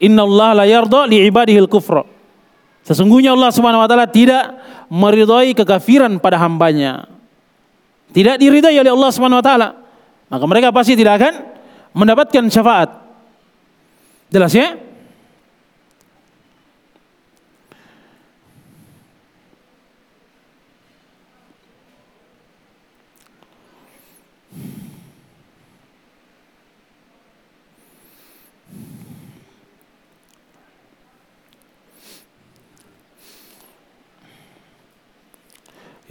[0.00, 2.02] Inna Allah la yarda li ibadihil kufra.
[2.82, 4.56] Sesungguhnya Allah Subhanahu wa taala tidak
[4.88, 7.20] meridhai kekafiran pada hambanya
[8.10, 9.68] tidak diridai oleh Allah Subhanahu wa taala,
[10.26, 11.34] maka mereka pasti tidak akan
[11.94, 12.90] mendapatkan syafaat.
[14.30, 14.74] Jelas ya?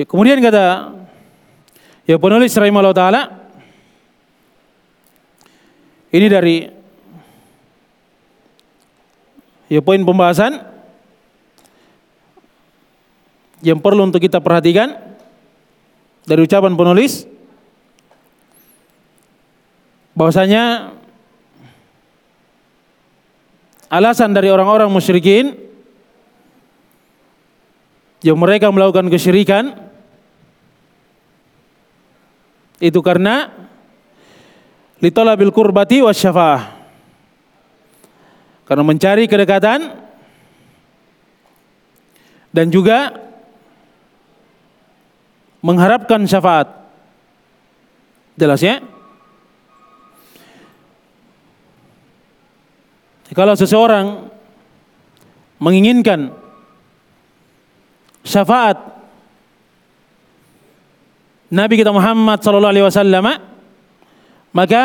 [0.07, 0.95] Kemudian kata
[2.09, 3.21] Ya penulis rahimahullah taala
[6.09, 6.65] ini dari
[9.69, 10.57] ya poin pembahasan
[13.61, 14.97] yang perlu untuk kita perhatikan
[16.25, 17.29] dari ucapan penulis
[20.17, 20.97] bahwasanya
[23.93, 25.53] alasan dari orang-orang musyrikin
[28.25, 29.88] yang mereka melakukan kesyirikan
[32.79, 33.51] itu karena
[35.03, 36.79] litolabil kurbati syafaah.
[38.63, 39.79] Karena mencari kedekatan
[42.55, 43.11] dan juga
[45.59, 46.67] mengharapkan syafaat.
[48.39, 48.79] Jelas ya?
[53.35, 54.31] Kalau seseorang
[55.59, 56.33] menginginkan
[58.23, 58.98] syafaat
[61.49, 63.25] Nabi kita Muhammad sallallahu alaihi wasallam
[64.53, 64.83] maka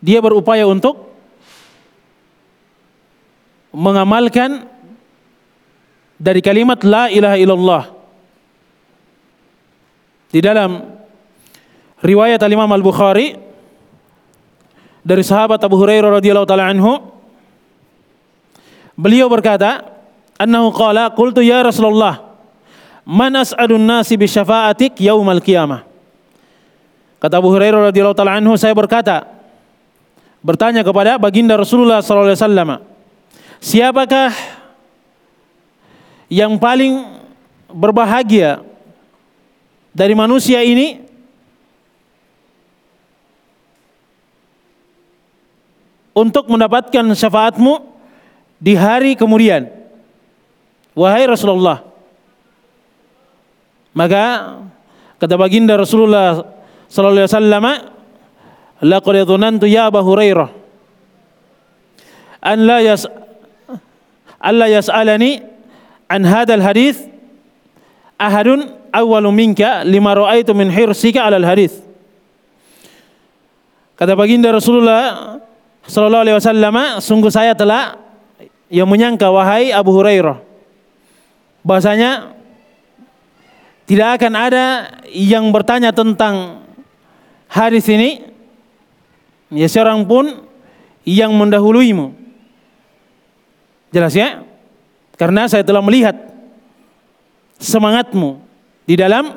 [0.00, 1.12] dia berupaya untuk
[3.74, 4.64] mengamalkan
[6.16, 7.84] dari kalimat la ilaha illallah
[10.32, 10.82] di dalam
[12.00, 13.36] riwayat Al-Imam Al-Bukhari
[15.04, 17.00] dari sahabat Abu Hurairah radhiyallahu taala anhu
[18.96, 19.88] beliau berkata
[20.40, 22.27] annahu qala qultu ya Rasulullah
[23.08, 25.88] man as'adun nasi bi syafa'atik yaumal qiyamah
[27.16, 29.24] kata Abu Hurairah radhiyallahu taala anhu saya berkata
[30.44, 32.70] bertanya kepada baginda Rasulullah sallallahu alaihi wasallam
[33.64, 34.30] siapakah
[36.28, 37.24] yang paling
[37.72, 38.60] berbahagia
[39.96, 41.08] dari manusia ini
[46.18, 47.78] untuk mendapatkan syafaatmu
[48.58, 49.70] di hari kemudian.
[50.98, 51.87] Wahai Rasulullah.
[53.96, 54.56] Maka
[55.20, 56.44] kata baginda Rasulullah
[56.88, 57.66] sallallahu alaihi wasallam,
[58.84, 60.48] "Laqad dhunantu ya Abu Hurairah
[62.42, 63.06] an la yas
[64.38, 65.42] alla yas'alani
[66.06, 67.02] an hadzal hadis
[68.18, 71.74] ahadun awwalu minka lima ra'aitu min hirsika alal hadis.
[73.98, 75.36] Kata baginda Rasulullah
[75.84, 77.98] sallallahu alaihi wasallam, sungguh saya telah
[78.70, 80.38] yang menyangka wahai Abu Hurairah
[81.66, 82.37] bahasanya
[83.88, 84.64] tidak akan ada
[85.08, 86.60] yang bertanya tentang
[87.48, 88.20] hadis ini
[89.48, 90.44] ya seorang pun
[91.08, 92.12] yang mendahuluimu.
[93.88, 94.44] Jelas ya?
[95.16, 96.14] Karena saya telah melihat
[97.56, 98.38] semangatmu
[98.84, 99.34] di dalam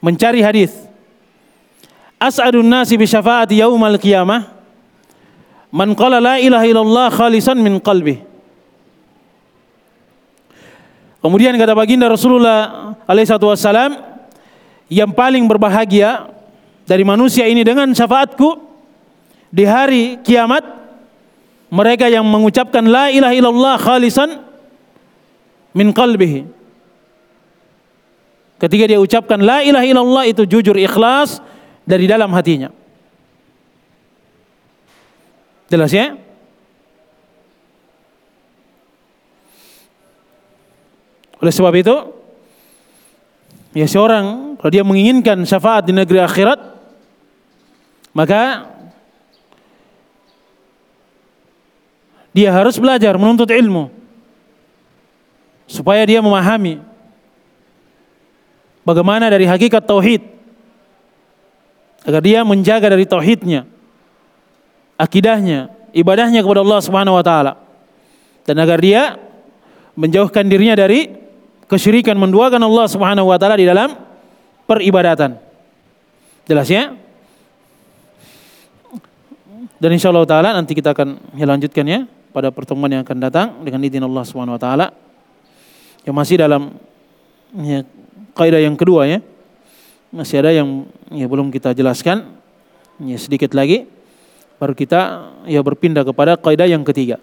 [0.00, 0.72] mencari hadis.
[2.16, 4.56] As'adun nasi bi syafaati yaumal qiyamah
[5.68, 8.25] man qala la ilaha illallah khalisan min qalbi.
[11.26, 13.98] Kemudian kata baginda Rasulullah alaihi wasallam
[14.86, 16.30] yang paling berbahagia
[16.86, 18.62] dari manusia ini dengan syafaatku
[19.50, 20.62] di hari kiamat
[21.66, 24.38] mereka yang mengucapkan la ilaha illallah khalisan
[25.74, 26.46] min qalbihi.
[28.62, 31.42] Ketika dia ucapkan la ilaha illallah itu jujur ikhlas
[31.82, 32.70] dari dalam hatinya.
[35.66, 36.14] Jelas ya?
[41.46, 41.94] Oleh sebab itu,
[43.70, 46.58] ya seorang kalau dia menginginkan syafaat di negeri akhirat,
[48.10, 48.66] maka
[52.34, 53.94] dia harus belajar menuntut ilmu
[55.70, 56.82] supaya dia memahami
[58.82, 60.26] bagaimana dari hakikat tauhid
[62.02, 63.70] agar dia menjaga dari tauhidnya
[64.98, 67.54] akidahnya ibadahnya kepada Allah Subhanahu wa taala.
[68.42, 69.14] Dan agar dia
[69.94, 71.25] menjauhkan dirinya dari
[71.66, 73.94] kesyirikan menduakan Allah Subhanahu wa taala di dalam
[74.66, 75.38] peribadatan
[76.46, 76.94] jelas ya
[79.76, 82.00] dan insya Allah taala nanti kita akan lanjutkan ya
[82.32, 84.86] pada pertemuan yang akan datang dengan izin Allah Subhanahu wa taala.
[86.04, 86.62] Yang masih dalam
[87.56, 87.84] ya,
[88.32, 89.20] kaidah yang kedua ya.
[90.12, 92.24] Masih ada yang ya belum kita jelaskan.
[93.00, 93.84] Ya sedikit lagi
[94.56, 95.00] baru kita
[95.44, 97.20] ya berpindah kepada kaidah yang ketiga.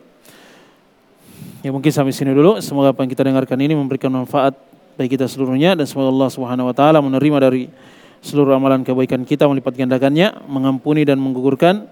[1.64, 2.59] Ya mungkin sampai sini dulu.
[2.59, 4.51] Semoga apa yang kita dengarkan ini memberikan manfaat
[4.99, 7.72] bagi kita seluruhnya dan semoga Allah Subhanahu wa taala menerima dari
[8.20, 11.88] seluruh amalan kebaikan kita melipat gandakannya, mengampuni dan menggugurkan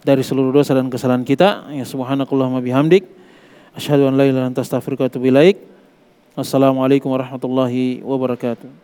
[0.00, 1.68] dari seluruh dosa dan kesalahan kita.
[1.76, 3.04] Ya subhanakallahumma bihamdik.
[3.76, 5.56] Asyhadu an la ilaha illa anta astaghfiruka wa atubu ilaik.
[6.34, 8.83] Wassalamualaikum warahmatullahi wabarakatuh.